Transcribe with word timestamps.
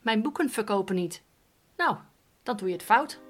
Mijn 0.00 0.22
boeken 0.22 0.50
verkopen 0.50 0.94
niet. 0.94 1.22
Nou, 1.76 1.96
dan 2.42 2.56
doe 2.56 2.68
je 2.68 2.74
het 2.74 2.82
fout. 2.82 3.20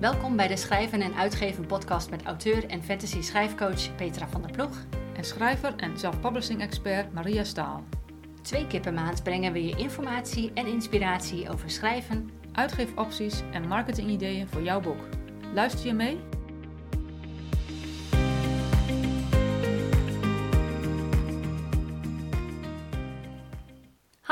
Welkom 0.00 0.36
bij 0.36 0.48
de 0.48 0.56
Schrijven 0.56 1.00
en 1.00 1.14
Uitgeven 1.14 1.66
podcast 1.66 2.10
met 2.10 2.22
auteur 2.22 2.66
en 2.66 2.82
fantasy 2.82 3.22
schrijfcoach 3.22 3.94
Petra 3.96 4.28
van 4.28 4.42
der 4.42 4.50
Ploeg. 4.50 4.84
En 5.16 5.24
schrijver 5.24 5.76
en 5.76 5.98
self-publishing 5.98 6.60
expert 6.60 7.12
Maria 7.12 7.44
Staal. 7.44 7.84
Twee 8.42 8.66
keer 8.66 8.80
per 8.80 8.92
maand 8.92 9.22
brengen 9.22 9.52
we 9.52 9.64
je 9.64 9.76
informatie 9.76 10.52
en 10.52 10.66
inspiratie 10.66 11.50
over 11.50 11.70
schrijven, 11.70 12.30
Uitgeefopties 12.52 13.42
en 13.52 13.68
marketingideeën 13.68 14.48
voor 14.48 14.62
jouw 14.62 14.80
boek. 14.80 15.00
Luister 15.54 15.86
je 15.86 15.94
mee? 15.94 16.20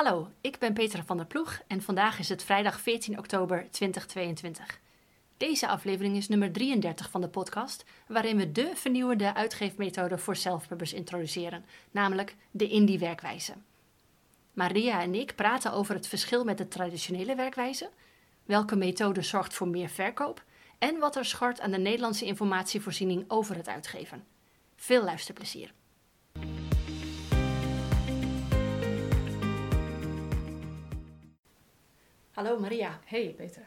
Hallo, 0.02 0.28
ik 0.40 0.58
ben 0.58 0.72
Petra 0.72 1.04
van 1.04 1.16
der 1.16 1.26
Ploeg 1.26 1.60
en 1.66 1.82
vandaag 1.82 2.18
is 2.18 2.28
het 2.28 2.42
vrijdag 2.42 2.80
14 2.80 3.18
oktober 3.18 3.66
2022. 3.70 4.80
Deze 5.36 5.68
aflevering 5.68 6.16
is 6.16 6.28
nummer 6.28 6.52
33 6.52 7.10
van 7.10 7.20
de 7.20 7.28
podcast, 7.28 7.84
waarin 8.06 8.36
we 8.36 8.52
de 8.52 8.70
vernieuwende 8.74 9.34
uitgeefmethode 9.34 10.18
voor 10.18 10.36
self-publishers 10.36 10.98
introduceren, 10.98 11.64
namelijk 11.90 12.36
de 12.50 12.68
indie-werkwijze. 12.68 13.52
Maria 14.52 15.02
en 15.02 15.14
ik 15.14 15.34
praten 15.34 15.72
over 15.72 15.94
het 15.94 16.06
verschil 16.06 16.44
met 16.44 16.58
de 16.58 16.68
traditionele 16.68 17.34
werkwijze, 17.34 17.90
welke 18.44 18.76
methode 18.76 19.22
zorgt 19.22 19.54
voor 19.54 19.68
meer 19.68 19.88
verkoop 19.88 20.44
en 20.78 20.98
wat 20.98 21.16
er 21.16 21.24
schort 21.24 21.60
aan 21.60 21.70
de 21.70 21.78
Nederlandse 21.78 22.24
informatievoorziening 22.24 23.24
over 23.28 23.56
het 23.56 23.68
uitgeven. 23.68 24.24
Veel 24.76 25.04
luisterplezier. 25.04 25.72
Hallo 32.32 32.58
Maria. 32.58 32.98
Hey 33.04 33.34
Petra. 33.36 33.62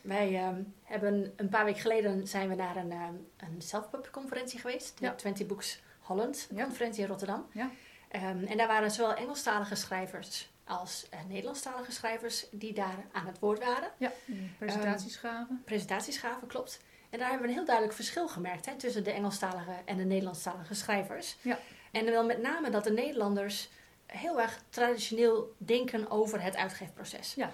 Wij 0.00 0.36
ehm, 0.36 0.62
hebben 0.84 1.32
een 1.36 1.48
paar 1.48 1.64
weken 1.64 1.80
geleden 1.80 2.26
zijn 2.28 2.48
we 2.48 2.54
naar 2.54 2.76
een, 2.76 2.92
um, 2.92 3.28
een 3.36 3.62
self-pub 3.62 4.08
conferentie 4.12 4.58
geweest. 4.60 4.98
De 4.98 5.04
Ja. 5.04 5.14
20 5.14 5.46
Books 5.46 5.80
Holland 6.00 6.48
Ja. 6.54 6.62
conferentie 6.64 7.02
in 7.02 7.08
Rotterdam. 7.08 7.46
Ja. 7.52 7.70
Ehm, 8.08 8.44
en 8.44 8.56
daar 8.56 8.66
waren 8.66 8.90
zowel 8.90 9.14
Engelstalige 9.14 9.74
schrijvers 9.74 10.50
als 10.64 11.06
eh, 11.10 11.18
Nederlandstalige 11.28 11.92
schrijvers 11.92 12.46
die 12.50 12.72
daar 12.72 13.04
aan 13.12 13.26
het 13.26 13.38
woord 13.38 13.58
waren. 13.58 13.90
Ja, 13.96 14.12
presentaties 14.58 15.16
gaven. 15.16 15.62
Presentaties 15.64 16.16
gaven, 16.18 16.48
klopt. 16.48 16.80
En 17.10 17.18
daar 17.18 17.28
hebben 17.28 17.46
we 17.46 17.52
een 17.52 17.58
heel 17.58 17.66
duidelijk 17.66 17.96
verschil 17.96 18.28
gemerkt 18.28 18.66
hè, 18.66 18.76
tussen 18.76 19.04
de 19.04 19.10
Engelstalige 19.10 19.72
en 19.84 19.96
de 19.96 20.04
Nederlandstalige 20.04 20.74
schrijvers. 20.74 21.36
Ja. 21.42 21.58
En 21.90 22.06
dan 22.06 22.26
met 22.26 22.42
name 22.42 22.70
dat 22.70 22.84
de 22.84 22.92
Nederlanders 22.92 23.68
heel 24.06 24.40
erg 24.40 24.62
traditioneel 24.68 25.54
denken 25.58 26.10
over 26.10 26.42
het 26.42 26.56
uitgeefproces. 26.56 27.34
Ja. 27.34 27.52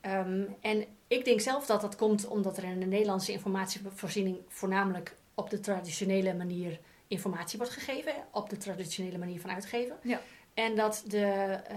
Ehm, 0.00 0.42
en 0.60 0.84
ik 1.08 1.24
denk 1.24 1.40
zelf 1.40 1.66
dat 1.66 1.80
dat 1.80 1.96
komt 1.96 2.26
omdat 2.26 2.56
er 2.56 2.64
in 2.64 2.80
de 2.80 2.86
Nederlandse 2.86 3.32
informatievoorziening 3.32 4.38
voornamelijk 4.48 5.16
op 5.34 5.50
de 5.50 5.60
traditionele 5.60 6.34
manier 6.34 6.80
informatie 7.08 7.58
wordt 7.58 7.72
gegeven, 7.72 8.12
op 8.30 8.50
de 8.50 8.56
traditionele 8.56 9.18
manier 9.18 9.40
van 9.40 9.50
uitgeven. 9.50 9.96
Ja. 10.02 10.20
En 10.54 10.76
dat 10.76 11.02
de 11.06 11.22
eh, 11.68 11.76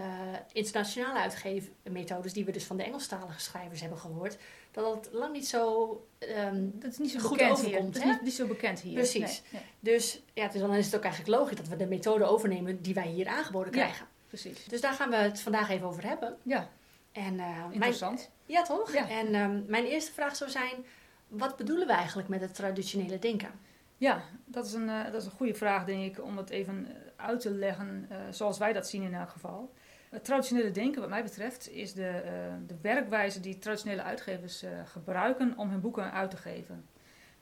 internationale 0.51 1.19
uitgeefmethodes, 1.19 2.33
die 2.33 2.45
we 2.45 2.51
dus 2.51 2.63
van 2.65 2.77
de 2.77 2.83
Engelstalige 2.83 3.39
schrijvers 3.39 3.81
hebben 3.81 3.99
gehoord, 3.99 4.37
dat 4.71 4.83
dat 5.03 5.09
lang 5.13 5.33
niet 5.33 5.47
zo. 5.47 6.05
ehm, 6.17 6.65
Dat 6.73 6.91
is 6.91 6.97
niet 6.97 7.11
zo 7.11 7.19
Goed 7.19 7.37
bekend 7.37 7.57
hier. 7.59 7.67
overkomt, 7.67 7.93
Dat 7.93 8.03
is 8.03 8.09
hè? 8.09 8.15
niet, 8.23 8.33
zo 8.33 8.47
bekend 8.47 8.79
hier. 8.81 8.93
Precies. 8.93 9.41
Nee, 9.51 9.61
nee, 9.79 9.93
dus 9.95 10.21
ja, 10.33 10.47
dus 10.47 10.61
dan 10.61 10.73
is 10.73 10.85
het 10.85 10.95
ook 10.95 11.03
eigenlijk 11.03 11.37
logisch 11.39 11.57
dat 11.57 11.67
we 11.67 11.75
de 11.75 11.85
methode 11.85 12.23
overnemen 12.23 12.81
die 12.81 12.93
wij 12.93 13.07
hier 13.07 13.27
aangeboden 13.27 13.73
Ja. 13.73 13.79
krijgen. 13.81 14.05
precies. 14.27 14.65
Dus 14.65 14.81
daar 14.81 14.93
gaan 14.93 15.09
we 15.09 15.15
het 15.15 15.39
vandaag 15.41 15.69
even 15.69 15.87
over 15.87 16.07
hebben. 16.07 16.37
Ja, 16.43 16.69
En, 17.13 17.39
eh, 17.39 17.57
mijn- 17.57 17.71
interessant. 17.73 18.31
ja, 18.45 18.61
toch? 18.61 18.93
Ja. 18.93 19.09
En 19.09 19.35
ehm, 19.35 19.61
mijn 19.67 19.85
eerste 19.85 20.11
vraag 20.11 20.35
zou 20.35 20.49
zijn: 20.49 20.85
wat 21.27 21.57
bedoelen 21.57 21.87
we 21.87 21.93
eigenlijk 21.93 22.27
met 22.27 22.41
het 22.41 22.55
traditionele 22.55 23.19
denken? 23.19 23.51
Ja, 23.97 24.21
dat 24.45 24.65
is, 24.65 24.73
een, 24.73 24.89
eh, 24.89 25.03
dat 25.03 25.21
is 25.21 25.25
een 25.25 25.31
goede 25.31 25.53
vraag, 25.53 25.85
denk 25.85 26.17
ik, 26.17 26.23
om 26.23 26.37
het 26.37 26.49
even 26.49 26.87
eh, 26.87 27.25
uit 27.25 27.39
te 27.39 27.51
leggen 27.51 28.07
zoals 28.29 28.57
wij 28.57 28.73
dat 28.73 28.87
zien 28.87 29.03
in 29.03 29.13
elk 29.13 29.29
geval. 29.29 29.73
Het 30.09 30.25
traditionele 30.25 30.71
denken, 30.71 31.01
wat 31.01 31.09
mij 31.09 31.23
betreft, 31.23 31.69
is 31.69 31.93
de, 31.93 32.21
de 32.67 32.75
werkwijze 32.81 33.39
die 33.39 33.59
traditionele 33.59 34.01
uitgevers 34.01 34.63
gebruiken 34.85 35.57
om 35.57 35.69
hun 35.69 35.81
boeken 35.81 36.11
uit 36.11 36.29
te 36.31 36.37
geven. 36.37 36.87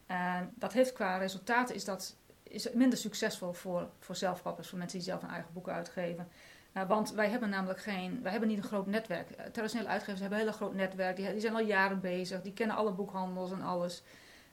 En 0.06 0.54
dat 0.56 0.74
heeft 0.74 0.94
qua 0.94 1.18
resultaten 1.18 1.76
is 1.76 1.86
dat 1.86 2.16
is 2.52 2.72
minder 2.72 2.98
succesvol 2.98 3.54
voor, 3.54 3.90
voor 4.00 4.16
zelfpappers, 4.16 4.70
voor 4.70 4.78
mensen 4.78 4.98
die 4.98 5.08
zelf 5.08 5.22
hun 5.22 5.30
eigen 5.30 5.54
boeken 5.54 5.74
uitgeven. 5.74 6.28
Eh, 6.72 6.88
want 6.88 7.12
wij 7.12 7.30
hebben 7.30 7.50
namelijk 7.50 7.80
geen, 7.80 8.20
wij 8.22 8.32
hebben 8.32 8.50
niet 8.50 8.58
een 8.58 8.64
groot 8.64 8.88
netwerk. 8.88 9.32
Eh, 9.32 9.46
traditionele 9.46 9.90
uitgevers 9.90 10.20
hebben 10.20 10.40
een 10.40 10.46
heel 10.46 10.54
groot 10.54 10.74
netwerk, 10.74 11.16
die, 11.16 11.32
die 11.32 11.42
zijn 11.42 11.54
al 11.54 11.62
jaren 11.62 12.00
bezig, 12.00 12.42
die 12.42 12.54
kennen 12.54 12.76
alle 12.76 12.92
boekhandels 12.92 13.52
en 13.52 13.62
alles. 13.62 14.04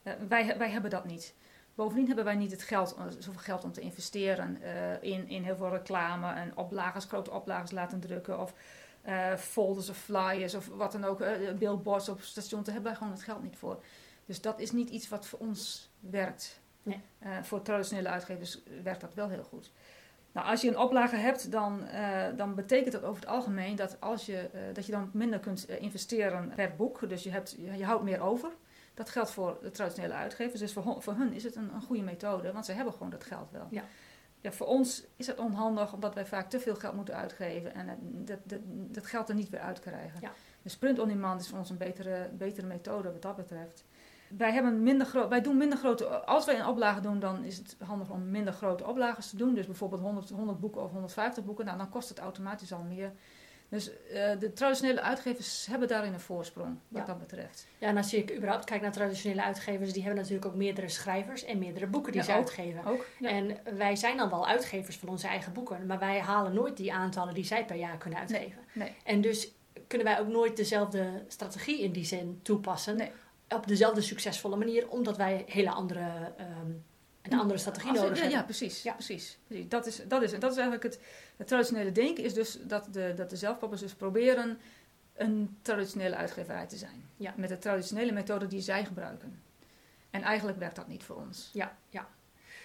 Eh, 0.02 0.12
wij, 0.28 0.58
wij 0.58 0.70
hebben 0.70 0.90
dat 0.90 1.04
niet. 1.04 1.34
Bovendien 1.74 2.06
hebben 2.06 2.24
wij 2.24 2.36
niet 2.36 2.50
het 2.50 2.62
geld, 2.62 2.94
eh, 2.94 3.04
zoveel 3.18 3.40
geld 3.40 3.64
om 3.64 3.72
te 3.72 3.80
investeren 3.80 4.62
in, 5.00 5.28
in 5.28 5.42
heel 5.42 5.56
veel 5.56 5.70
reclame 5.70 6.32
en 6.32 6.56
oplagers, 6.56 7.04
grote 7.04 7.30
oplagers 7.30 7.70
laten 7.70 8.00
drukken 8.00 8.40
of 8.40 8.54
folders 9.36 9.88
of 9.88 9.96
flyers 9.96 10.54
of 10.54 10.66
wat 10.66 10.92
dan 10.92 11.04
ook, 11.04 11.24
billboards 11.58 12.08
op 12.08 12.20
station. 12.20 12.62
Daar 12.62 12.74
hebben 12.74 12.90
wij 12.90 13.00
gewoon 13.00 13.12
het 13.12 13.22
geld 13.22 13.42
niet 13.42 13.56
voor. 13.56 13.82
Dus 14.26 14.40
dat 14.40 14.60
is 14.60 14.72
niet 14.72 14.90
iets 14.90 15.08
wat 15.08 15.26
voor 15.26 15.38
ons 15.38 15.90
werkt. 16.00 16.60
Nee. 16.82 17.00
Voor 17.42 17.62
traditionele 17.62 18.08
uitgevers 18.08 18.58
werkt 18.82 19.00
dat 19.00 19.14
wel 19.14 19.28
heel 19.28 19.42
goed. 19.42 19.70
Nou, 20.38 20.50
als 20.50 20.60
je 20.60 20.68
een 20.68 20.78
oplage 20.78 21.16
hebt, 21.16 21.50
dan, 21.50 21.86
eh, 21.86 22.26
dan 22.36 22.54
betekent 22.54 22.92
dat 22.92 23.02
over 23.02 23.20
het 23.20 23.30
algemeen 23.30 23.76
dat, 23.76 23.96
als 24.00 24.26
je, 24.26 24.38
eh, 24.38 24.60
dat 24.72 24.86
je 24.86 24.92
dan 24.92 25.10
minder 25.12 25.38
kunt 25.38 25.66
eh, 25.66 25.82
investeren 25.82 26.52
per 26.54 26.74
boek. 26.76 27.08
Dus 27.08 27.22
je, 27.22 27.30
hebt, 27.30 27.56
je, 27.58 27.76
je 27.76 27.84
houdt 27.84 28.04
meer 28.04 28.20
over. 28.20 28.50
Dat 28.94 29.08
geldt 29.08 29.30
voor 29.30 29.58
de 29.62 29.70
traditionele 29.70 30.14
uitgevers. 30.14 30.60
Dus 30.60 30.72
voor, 30.72 31.02
voor 31.02 31.14
hun 31.14 31.32
is 31.32 31.44
het 31.44 31.56
een, 31.56 31.74
een 31.74 31.82
goede 31.82 32.02
methode, 32.02 32.52
want 32.52 32.64
ze 32.64 32.72
hebben 32.72 32.92
gewoon 32.92 33.10
dat 33.10 33.24
geld 33.24 33.50
wel. 33.50 33.66
Ja. 33.70 33.84
Ja, 34.40 34.52
voor 34.52 34.66
ons 34.66 35.04
is 35.16 35.26
het 35.26 35.38
onhandig 35.38 35.92
omdat 35.92 36.14
wij 36.14 36.26
vaak 36.26 36.50
te 36.50 36.60
veel 36.60 36.74
geld 36.74 36.94
moeten 36.94 37.14
uitgeven 37.14 37.74
en 37.74 37.98
dat, 38.24 38.38
dat, 38.44 38.58
dat 38.66 39.06
geld 39.06 39.28
er 39.28 39.34
niet 39.34 39.48
weer 39.48 39.60
uit 39.60 39.80
krijgen. 39.80 40.20
Ja. 40.20 40.32
Dus 40.62 40.76
print 40.76 40.98
on 40.98 41.08
demand 41.08 41.40
is 41.40 41.48
voor 41.48 41.58
ons 41.58 41.70
een 41.70 41.76
betere, 41.76 42.30
betere 42.32 42.66
methode 42.66 43.12
wat 43.12 43.22
dat 43.22 43.36
betreft. 43.36 43.84
Wij, 44.36 44.52
hebben 44.52 44.82
minder 44.82 45.06
gro- 45.06 45.28
wij 45.28 45.40
doen 45.40 45.56
minder 45.56 45.78
grote. 45.78 46.06
Als 46.08 46.44
wij 46.44 46.58
een 46.60 46.66
oplage 46.66 47.00
doen, 47.00 47.18
dan 47.18 47.44
is 47.44 47.56
het 47.56 47.76
handig 47.84 48.10
om 48.10 48.30
minder 48.30 48.52
grote 48.52 48.86
oplages 48.86 49.30
te 49.30 49.36
doen. 49.36 49.54
Dus 49.54 49.66
bijvoorbeeld 49.66 50.00
100, 50.00 50.28
100 50.30 50.60
boeken 50.60 50.82
of 50.82 50.90
150 50.90 51.44
boeken. 51.44 51.64
Nou, 51.64 51.78
dan 51.78 51.88
kost 51.88 52.08
het 52.08 52.18
automatisch 52.18 52.72
al 52.72 52.82
meer. 52.82 53.12
Dus 53.70 53.90
eh, 54.06 54.38
de 54.38 54.52
traditionele 54.52 55.00
uitgevers 55.00 55.66
hebben 55.66 55.88
daarin 55.88 56.12
een 56.12 56.20
voorsprong, 56.20 56.78
wat 56.88 57.00
Ja. 57.00 57.06
dat 57.06 57.18
betreft. 57.18 57.66
Ja, 57.78 57.88
en 57.88 57.96
als 57.96 58.10
je 58.10 58.36
überhaupt 58.36 58.64
kijkt 58.64 58.82
naar 58.82 58.92
traditionele 58.92 59.42
uitgevers, 59.42 59.92
die 59.92 60.02
hebben 60.02 60.20
natuurlijk 60.20 60.46
ook 60.50 60.54
meerdere 60.56 60.88
schrijvers 60.88 61.44
en 61.44 61.58
meerdere 61.58 61.86
boeken 61.86 62.12
die 62.12 62.20
Ja, 62.20 62.26
ze 62.26 62.32
ook. 62.32 62.38
uitgeven. 62.38 62.84
Ook, 62.84 63.06
ja. 63.18 63.28
En 63.28 63.56
wij 63.76 63.96
zijn 63.96 64.16
dan 64.16 64.30
wel 64.30 64.46
uitgevers 64.46 64.96
van 64.98 65.08
onze 65.08 65.26
eigen 65.26 65.52
boeken, 65.52 65.86
maar 65.86 65.98
wij 65.98 66.20
halen 66.20 66.54
nooit 66.54 66.76
die 66.76 66.92
aantallen 66.92 67.34
die 67.34 67.44
zij 67.44 67.64
per 67.64 67.76
jaar 67.76 67.96
kunnen 67.98 68.18
uitgeven. 68.18 68.62
nee. 68.74 68.92
En 69.04 69.20
dus 69.20 69.52
kunnen 69.86 70.06
wij 70.06 70.20
ook 70.20 70.28
nooit 70.28 70.56
dezelfde 70.56 71.24
strategie 71.26 71.80
in 71.82 71.92
die 71.92 72.04
zin 72.04 72.40
toepassen. 72.42 72.96
Nee. 72.96 73.10
Op 73.48 73.66
dezelfde 73.66 74.00
succesvolle 74.00 74.56
manier, 74.56 74.88
omdat 74.88 75.16
wij 75.16 75.44
hele 75.46 75.70
andere, 75.70 76.32
ehm, 76.36 76.70
een 77.22 77.38
andere 77.38 77.58
strategie 77.58 77.92
nodig 77.92 78.08
ja, 78.08 78.14
hebben. 78.14 78.38
ja, 78.38 78.42
precies. 78.42 78.82
Ja. 78.82 78.92
precies. 78.92 79.38
Dat, 79.68 79.86
is, 79.86 80.02
dat, 80.08 80.22
is, 80.22 80.30
dat 80.30 80.50
is 80.50 80.56
eigenlijk 80.56 80.82
het, 80.82 81.00
het 81.36 81.46
traditionele 81.46 81.92
denken. 81.92 82.24
Is 82.24 82.34
dus 82.34 82.58
dat 82.62 82.88
de, 82.90 83.12
dat 83.16 83.30
de 83.30 83.36
zelfpappers 83.36 83.80
dus 83.80 83.94
proberen 83.94 84.58
een 85.14 85.58
traditionele 85.62 86.16
uitgeverij 86.16 86.66
te 86.66 86.76
zijn. 86.76 87.08
Ja. 87.16 87.34
Met 87.36 87.48
de 87.48 87.58
traditionele 87.58 88.12
methode 88.12 88.46
die 88.46 88.60
zij 88.60 88.84
gebruiken. 88.84 89.42
En 90.10 90.22
eigenlijk 90.22 90.58
werkt 90.58 90.76
dat 90.76 90.88
niet 90.88 91.04
voor 91.04 91.16
ons. 91.16 91.50
Ja, 91.52 91.76
ja. 91.90 92.08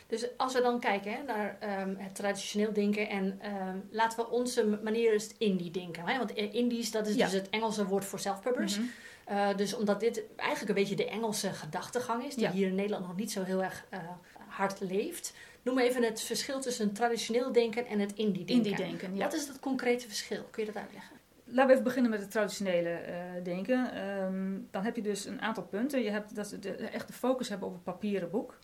Dus 0.08 0.38
als 0.38 0.54
we 0.54 0.62
dan 0.62 0.80
kijken 0.80 1.12
hè, 1.12 1.24
naar 1.24 1.58
ehm, 1.60 1.96
het 1.98 2.16
traditioneel 2.16 2.74
denken 2.74 3.10
en 3.10 3.40
ehm, 3.42 3.78
laten 3.90 4.20
we 4.20 4.30
onze 4.30 4.80
manier 4.84 5.14
eens 5.14 5.28
indie 5.38 5.72
denken. 5.72 6.08
Hè? 6.08 6.18
Want 6.18 6.34
eh, 6.34 6.54
indies, 6.54 6.92
dat 6.92 7.08
is 7.08 7.16
Ja. 7.16 7.26
dus 7.26 7.34
het 7.34 7.50
Engelse 7.50 7.86
woord 7.86 8.06
voor 8.06 8.20
self-publish. 8.20 8.78
Mhm. 8.78 8.88
Eh, 9.26 9.56
dus 9.56 9.74
omdat 9.76 10.00
dit 10.00 10.24
eigenlijk 10.36 10.70
een 10.70 10.76
beetje 10.84 10.96
de 10.96 11.10
Engelse 11.10 11.50
gedachtegang 11.50 12.24
is, 12.26 12.36
die 12.36 12.44
Ja. 12.44 12.52
hier 12.52 12.68
in 12.68 12.76
Nederland 12.76 13.08
nog 13.08 13.16
niet 13.16 13.32
zo 13.32 13.44
heel 13.44 13.64
erg 13.64 13.86
eh, 13.90 14.00
hard 14.48 14.80
leeft. 14.80 15.34
Noem 15.62 15.80
even 15.80 16.04
het 16.04 16.22
verschil 16.22 16.62
tussen 16.62 16.94
traditioneel 16.94 17.52
denken 17.52 17.86
en 17.86 18.00
het 18.00 18.14
indie 18.14 18.46
denken. 18.46 18.56
Indie 18.72 18.76
denken, 18.86 19.16
ja. 19.16 19.24
Wat 19.24 19.34
is 19.34 19.48
dat 19.48 19.60
concrete 19.60 20.08
verschil? 20.08 20.44
Kun 20.52 20.66
je 20.66 20.72
dat 20.72 20.82
uitleggen? 20.82 21.16
Laten 21.46 21.66
we 21.66 21.72
even 21.72 21.84
beginnen 21.84 22.12
met 22.12 22.20
het 22.22 22.32
traditionele 22.32 22.90
eh, 22.90 23.16
denken. 23.44 23.94
Ehm, 23.94 24.60
dan 24.72 24.84
heb 24.84 24.96
je 24.96 25.02
dus 25.02 25.26
een 25.26 25.42
aantal 25.42 25.64
punten. 25.64 26.02
Je 26.04 26.10
hebt 26.10 26.36
dat 26.36 26.48
ze 26.48 26.60
de, 26.60 26.72
echt 26.76 27.08
de 27.08 27.14
focus 27.14 27.50
hebben 27.50 27.68
op 27.68 27.74
het 27.74 27.84
papieren 27.84 28.30
boek. 28.30 28.58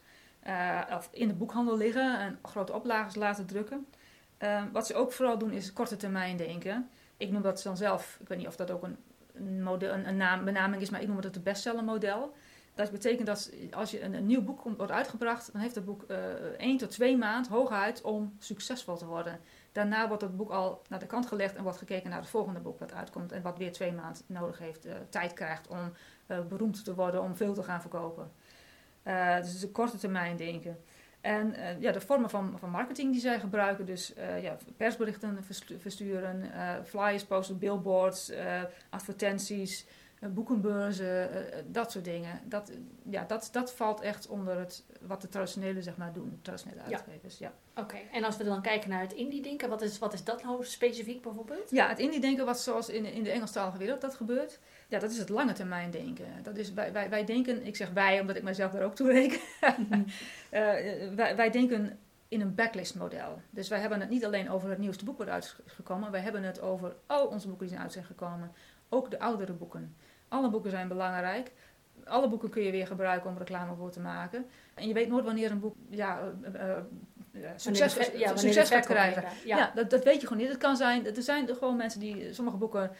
Of 0.95 1.09
in 1.11 1.27
de 1.27 1.33
boekhandel 1.33 1.77
liggen 1.77 2.19
en 2.19 2.39
grote 2.41 2.73
oplages 2.73 3.15
laten 3.15 3.45
drukken. 3.45 3.87
Ehm, 4.37 4.71
wat 4.71 4.87
ze 4.87 4.93
ook 4.95 5.11
vooral 5.11 5.37
doen 5.37 5.51
is 5.51 5.73
korte 5.73 5.95
termijn 5.95 6.37
denken. 6.37 6.89
Ik 7.17 7.31
noem 7.31 7.41
dat 7.41 7.61
dan 7.63 7.77
zelf, 7.77 8.17
ik 8.21 8.27
weet 8.27 8.37
niet 8.37 8.47
of 8.47 8.55
dat 8.55 8.71
ook 8.71 8.83
een, 8.83 8.97
een, 9.39 9.63
model, 9.63 9.93
een, 9.93 10.17
naam, 10.17 10.45
benaming 10.45 10.81
is, 10.81 10.89
maar 10.89 11.01
ik 11.01 11.07
noem 11.07 11.15
het 11.15 11.25
het 11.33 11.43
bestseller 11.43 11.83
model. 11.83 12.33
Dat 12.73 12.91
betekent 12.91 13.27
dat 13.27 13.51
als 13.71 13.91
je 13.91 14.01
een, 14.01 14.25
nieuw 14.25 14.41
boek 14.41 14.61
wordt 14.77 14.91
uitgebracht, 14.91 15.51
dan 15.51 15.61
heeft 15.61 15.75
het 15.75 15.85
boek 15.85 16.03
eh 16.03 16.17
één 16.57 16.77
tot 16.77 16.91
twee 16.91 17.17
maand 17.17 17.47
hooguit 17.47 18.01
om 18.01 18.35
succesvol 18.39 18.97
te 18.97 19.05
worden. 19.05 19.39
Daarna 19.71 20.07
wordt 20.07 20.21
het 20.21 20.37
boek 20.37 20.49
al 20.49 20.81
naar 20.89 20.99
de 20.99 21.05
kant 21.05 21.25
gelegd 21.25 21.55
en 21.55 21.63
wordt 21.63 21.77
gekeken 21.77 22.09
naar 22.09 22.19
het 22.19 22.29
volgende 22.29 22.59
boek 22.59 22.79
wat 22.79 22.93
uitkomt. 22.93 23.31
En 23.31 23.41
wat 23.41 23.57
weer 23.57 23.71
twee 23.71 23.91
maanden 23.91 24.21
nodig 24.25 24.59
heeft, 24.59 24.85
uh, 24.85 24.93
tijd 25.09 25.33
krijgt 25.33 25.67
om 25.67 25.93
uh, 26.27 26.39
beroemd 26.45 26.83
te 26.83 26.95
worden, 26.95 27.21
om 27.21 27.35
veel 27.35 27.53
te 27.53 27.63
gaan 27.63 27.81
verkopen. 27.81 28.31
Uh, 29.03 29.35
dus 29.35 29.47
het 29.47 29.55
is 29.55 29.63
een 29.63 29.71
korte 29.71 29.97
termijn 29.97 30.37
denken. 30.37 30.77
En 31.21 31.55
ja, 31.79 31.91
de 31.91 32.01
vormen 32.01 32.29
van, 32.29 32.55
van 32.59 32.69
marketing 32.69 33.11
die 33.11 33.21
zij 33.21 33.39
gebruiken, 33.39 33.85
dus 33.85 34.13
ja, 34.41 34.57
persberichten 34.77 35.43
versturen, 35.79 36.51
flyers 36.85 37.25
posten, 37.25 37.57
billboards, 37.57 38.31
advertenties, 38.89 39.85
eh, 40.19 40.29
boekenbeurzen, 40.29 41.05
eh, 41.05 41.59
eh, 41.59 41.65
dat 41.67 41.91
soort 41.91 42.05
dingen. 42.05 42.41
Dat, 42.45 42.71
ja, 43.09 43.23
dat, 43.23 43.49
dat 43.51 43.73
valt 43.73 44.01
echt 44.01 44.27
onder 44.27 44.59
het, 44.59 44.85
wat 45.01 45.21
de 45.21 45.27
traditionele 45.27 45.81
zeg 45.81 45.97
maar, 45.97 46.13
doen, 46.13 46.39
traditionele 46.41 46.81
uitgevers. 46.81 47.37
Ja. 47.37 47.53
Oké, 47.75 47.97
en 48.11 48.23
als 48.23 48.37
we 48.37 48.43
dan 48.43 48.61
kijken 48.61 48.89
naar 48.89 49.01
het 49.01 49.13
indie-denken, 49.13 49.69
wat 49.69 49.81
is, 49.81 49.99
wat 49.99 50.13
is 50.13 50.23
dat 50.23 50.43
nou 50.43 50.65
specifiek 50.65 51.21
bijvoorbeeld? 51.21 51.71
Ja, 51.71 51.87
het 51.87 51.99
indie-denken, 51.99 52.45
wat 52.45 52.59
zoals 52.59 52.89
in, 52.89 53.05
in 53.05 53.23
de 53.23 53.31
Engelstalige 53.31 53.77
wereld 53.77 54.01
dat 54.01 54.15
gebeurt, 54.15 54.59
ja, 54.89 54.99
dat 54.99 55.11
is 55.11 55.17
het 55.17 55.29
lange 55.29 55.53
termijn 55.53 55.91
denken. 55.91 56.25
Dat 56.43 56.57
is, 56.57 56.73
wij, 56.73 56.91
wij, 56.91 57.09
wij 57.09 57.25
denken, 57.25 57.65
ik 57.65 57.75
zeg 57.75 57.89
wij 57.89 58.19
omdat 58.19 58.35
ik 58.35 58.43
mezelf 58.43 58.71
daar 58.71 58.83
ook 58.83 58.95
toe 58.95 59.11
reken, 59.11 59.39
uh, 59.61 59.79
wij, 61.19 61.35
wij 61.35 61.49
denken 61.49 61.99
in 62.27 62.41
een 62.41 62.55
backlist 62.55 62.95
model. 62.95 63.41
Dus 63.49 63.67
wij 63.67 63.79
hebben 63.79 63.99
het 63.99 64.09
niet 64.09 64.25
alleen 64.25 64.49
over 64.49 64.69
het 64.69 64.77
nieuwste 64.77 65.05
boek 65.05 65.17
wat 65.17 65.27
uitgekomen, 65.27 66.11
wij 66.11 66.21
hebben 66.21 66.43
het 66.43 66.61
over 66.61 66.95
al 67.05 67.27
onze 67.27 67.47
boeken 67.47 67.65
die 67.65 67.75
zijn 67.75 67.83
uit 67.83 67.93
zijn 67.93 68.05
gekomen. 68.05 68.51
Ook 68.89 69.11
de 69.11 69.19
oudere 69.19 69.53
boeken. 69.53 69.95
Alle 70.27 70.49
boeken 70.49 70.71
zijn 70.71 70.87
belangrijk. 70.87 71.51
Alle 72.05 72.29
boeken 72.29 72.49
kun 72.49 72.63
je 72.63 72.71
weer 72.71 72.87
gebruiken 72.87 73.29
om 73.29 73.37
reclame 73.37 73.75
voor 73.75 73.91
te 73.91 73.99
maken. 73.99 74.45
En 74.73 74.87
je 74.87 74.93
weet 74.93 75.07
nooit 75.07 75.25
wanneer 75.25 75.51
een 75.51 75.59
boek 75.59 75.75
ja, 75.89 76.19
uh, 76.43 76.61
uh, 77.31 77.49
succes, 77.55 78.11
ja, 78.15 78.35
succes 78.35 78.69
gaat 78.69 78.85
krijgen. 78.85 79.23
Ja, 79.45 79.57
ja 79.57 79.71
dat, 79.75 79.89
dat, 79.89 80.03
weet 80.03 80.21
je 80.21 80.27
gewoon 80.27 80.41
niet. 80.41 80.51
Het 80.51 80.61
kan 80.61 80.77
zijn, 80.77 81.15
er 81.15 81.21
zijn 81.21 81.47
gewoon 81.47 81.75
mensen 81.75 81.99
die 81.99 82.33
sommige 82.33 82.57
boeken, 82.57 82.91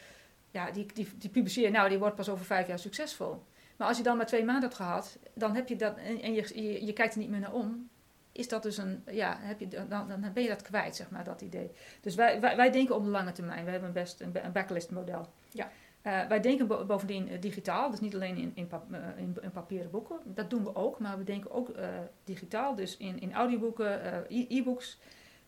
ja, 0.50 0.70
die, 0.70 0.86
die, 0.94 1.08
die 1.18 1.30
publiceren, 1.30 1.72
nou, 1.72 1.88
die 1.88 1.98
wordt 1.98 2.16
pas 2.16 2.28
over 2.28 2.44
vijf 2.44 2.66
jaar 2.66 2.78
succesvol. 2.78 3.42
Maar 3.76 3.88
als 3.88 3.96
je 3.96 4.02
dan 4.02 4.16
maar 4.16 4.26
twee 4.26 4.44
maanden 4.44 4.64
hebt 4.64 4.74
gehad, 4.74 5.18
dan 5.34 5.54
heb 5.54 5.68
je 5.68 5.76
dat, 5.76 5.96
en 5.96 6.34
je, 6.34 6.62
je, 6.62 6.86
je 6.86 6.92
kijkt 6.92 7.14
er 7.14 7.20
niet 7.20 7.30
meer 7.30 7.40
naar 7.40 7.52
om, 7.52 7.88
is 8.32 8.48
dat 8.48 8.62
dus 8.62 8.76
een, 8.76 9.02
ja, 9.10 9.36
heb 9.40 9.60
je, 9.60 9.68
dan, 9.68 10.08
dan 10.08 10.30
ben 10.34 10.42
je 10.42 10.48
dat 10.48 10.62
kwijt, 10.62 10.96
zeg 10.96 11.10
maar, 11.10 11.24
dat 11.24 11.40
idee. 11.40 11.70
Dus 12.00 12.14
wij, 12.14 12.40
wij, 12.40 12.56
wij 12.56 12.70
denken 12.70 12.94
op 12.94 13.04
de 13.04 13.10
lange 13.10 13.32
termijn. 13.32 13.64
We 13.64 13.70
hebben 13.70 13.92
best 13.92 14.20
een, 14.20 14.44
een 14.44 14.52
backlist 14.52 14.90
model. 14.90 15.26
Ja. 15.50 15.70
Uh, 16.02 16.26
wij 16.26 16.40
denken 16.40 16.66
bovendien 16.66 17.32
uh, 17.32 17.40
digitaal, 17.40 17.90
dus 17.90 18.00
niet 18.00 18.14
alleen 18.14 18.36
in, 18.36 18.52
in, 18.54 18.66
pap 18.66 18.84
uh, 18.92 18.98
in, 19.16 19.36
in, 19.40 19.50
papieren 19.50 19.90
boeken. 19.90 20.16
Dat 20.24 20.50
doen 20.50 20.64
we 20.64 20.74
ook, 20.74 20.98
maar 20.98 21.18
we 21.18 21.24
denken 21.24 21.50
ook 21.50 21.72
digitaal, 22.24 22.74
dus 22.74 22.96
in, 22.96 23.20
in 23.20 23.32
audioboeken, 23.32 24.00
e-books. 24.28 24.98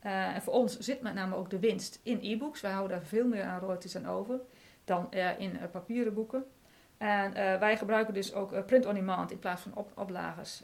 en 0.00 0.43
voor 0.43 0.52
ons 0.52 0.78
zit 0.78 1.00
met 1.00 1.14
name 1.14 1.34
ook 1.34 1.50
de 1.50 1.58
winst 1.58 2.00
in 2.02 2.19
e-books. 2.22 2.60
Wij 2.60 2.72
houden 2.72 2.96
daar 2.96 3.06
veel 3.06 3.26
meer 3.26 3.44
aan 3.44 3.60
royalties 3.60 3.96
aan 3.96 4.06
over 4.06 4.40
dan 4.84 5.12
in 5.38 5.58
papieren 5.70 6.14
boeken. 6.14 6.44
En 6.99 7.32
wij 7.61 7.76
gebruiken 7.76 8.14
dus 8.14 8.34
ook 8.34 8.67
print 8.67 8.87
on 8.87 8.94
demand 8.94 9.31
in 9.31 9.38
plaats 9.38 9.62
van 9.62 9.75
op, 9.75 9.93
oplagers. 9.94 10.62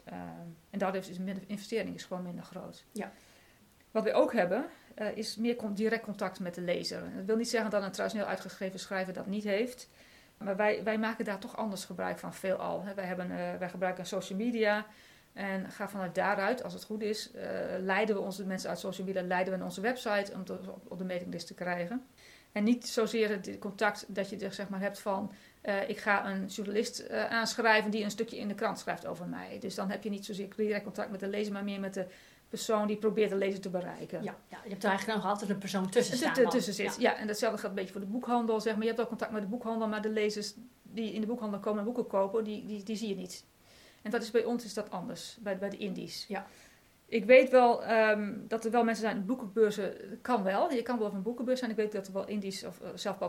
en 0.69 0.79
daardoor 0.79 1.01
is 1.01 1.17
de 1.17 1.35
investering 1.47 1.95
is 1.95 2.03
gewoon 2.03 2.23
minder 2.23 2.43
groot. 2.43 2.85
Ja. 2.91 3.11
Wat 3.91 4.03
we 4.03 4.13
ook 4.13 4.33
hebben, 4.33 4.65
uh, 5.01 5.17
is 5.17 5.35
meer 5.35 5.57
direct 5.73 6.03
contact 6.03 6.39
met 6.39 6.55
de 6.55 6.61
lezer. 6.61 7.01
Dat 7.15 7.25
wil 7.25 7.35
niet 7.35 7.49
zeggen 7.49 7.71
dat 7.71 7.83
een 7.83 7.91
traditioneel 7.91 8.27
uitgegeven 8.27 8.79
schrijver 8.79 9.13
dat 9.13 9.25
niet 9.27 9.43
heeft. 9.43 9.89
Maar 10.37 10.55
wij, 10.55 10.83
wij 10.83 10.97
maken 10.97 11.25
daar 11.25 11.39
toch 11.39 11.57
anders 11.57 11.85
gebruik 11.85 12.19
van, 12.19 12.33
veelal. 12.33 12.83
Hè. 12.83 12.93
Wij, 12.93 13.05
hebben, 13.05 13.31
uh, 13.31 13.55
wij 13.59 13.69
gebruiken 13.69 14.05
social 14.05 14.37
media. 14.37 14.85
En 15.33 15.71
gaan 15.71 15.89
vanuit 15.89 16.15
daaruit, 16.15 16.63
als 16.63 16.73
het 16.73 16.83
goed 16.83 17.01
is, 17.01 17.31
uh, 17.35 17.41
leiden 17.79 18.15
we 18.15 18.21
onze 18.21 18.45
mensen 18.45 18.69
uit 18.69 18.79
social 18.79 19.07
media, 19.07 19.21
leiden 19.21 19.51
we 19.51 19.57
naar 19.57 19.67
onze 19.67 19.81
website 19.81 20.31
om 20.33 20.45
te, 20.45 20.53
op, 20.53 20.81
op, 20.87 20.97
de 20.97 21.05
mailinglist 21.05 21.47
te 21.47 21.53
krijgen. 21.53 22.07
En 22.51 22.63
niet 22.63 22.87
zozeer 22.87 23.29
het 23.29 23.59
contact 23.59 24.05
dat 24.07 24.29
je 24.29 24.37
er 24.37 24.53
zeg 24.53 24.69
maar 24.69 24.79
hebt 24.79 24.99
van, 24.99 25.31
uh, 25.63 25.89
ik 25.89 25.97
ga 25.97 26.29
een 26.29 26.45
journalist 26.45 27.05
uh, 27.11 27.25
aanschrijven 27.25 27.91
die 27.91 28.03
een 28.03 28.11
stukje 28.11 28.37
in 28.37 28.47
de 28.47 28.53
krant 28.53 28.79
schrijft 28.79 29.05
over 29.05 29.27
mij. 29.27 29.57
Dus 29.59 29.75
dan 29.75 29.89
heb 29.89 30.03
je 30.03 30.09
niet 30.09 30.25
zozeer 30.25 30.47
direct 30.55 30.83
contact 30.83 31.11
met 31.11 31.19
de 31.19 31.27
lezer, 31.27 31.53
maar 31.53 31.63
meer 31.63 31.79
met 31.79 31.93
de 31.93 32.05
persoon 32.49 32.87
die 32.87 32.97
probeert 32.97 33.29
de 33.29 33.35
lezer 33.35 33.61
te 33.61 33.69
bereiken. 33.69 34.23
Ja, 34.23 34.35
ja 34.47 34.59
je 34.63 34.69
hebt 34.69 34.83
er 34.83 34.89
eigenlijk 34.89 35.19
nog 35.19 35.31
altijd 35.31 35.49
een 35.49 35.57
persoon 35.57 35.89
tussen 35.89 36.17
staan. 36.17 36.49
tussen 36.49 36.73
zit, 36.73 36.95
ja. 36.99 37.11
ja. 37.11 37.17
En 37.17 37.27
datzelfde 37.27 37.59
gaat 37.59 37.69
een 37.69 37.75
beetje 37.75 37.91
voor 37.91 38.01
de 38.01 38.07
boekhandel. 38.07 38.61
Zeg 38.61 38.73
maar. 38.73 38.81
Je 38.81 38.87
hebt 38.87 39.01
ook 39.01 39.07
contact 39.07 39.31
met 39.31 39.41
de 39.41 39.47
boekhandel, 39.47 39.87
maar 39.87 40.01
de 40.01 40.09
lezers 40.09 40.53
die 40.83 41.13
in 41.13 41.21
de 41.21 41.27
boekhandel 41.27 41.59
komen 41.59 41.79
en 41.79 41.85
boeken 41.85 42.07
kopen, 42.07 42.43
die, 42.43 42.65
die, 42.65 42.83
die 42.83 42.95
zie 42.95 43.09
je 43.09 43.15
niet. 43.15 43.45
En 44.01 44.11
dat 44.11 44.21
is 44.21 44.31
bij 44.31 44.43
ons 44.43 44.63
is 44.63 44.73
dat 44.73 44.91
anders, 44.91 45.37
bij, 45.39 45.57
bij 45.57 45.69
de 45.69 45.77
indies. 45.77 46.25
Ja. 46.27 46.47
Ik 47.09 47.25
weet 47.25 47.49
wel 47.49 47.91
um, 47.91 48.45
dat 48.47 48.65
er 48.65 48.71
wel 48.71 48.83
mensen 48.83 49.03
zijn, 49.03 49.25
boekenbeurzen 49.25 49.93
kan 50.21 50.43
wel. 50.43 50.71
Je 50.71 50.81
kan 50.81 50.97
wel 50.97 51.07
op 51.07 51.13
een 51.13 51.21
boekenbeurs 51.21 51.59
zijn. 51.59 51.71
Ik 51.71 51.77
weet 51.77 51.91
dat 51.91 52.07
er 52.07 52.13
wel 52.13 52.27
indies 52.27 52.63
of 52.63 52.81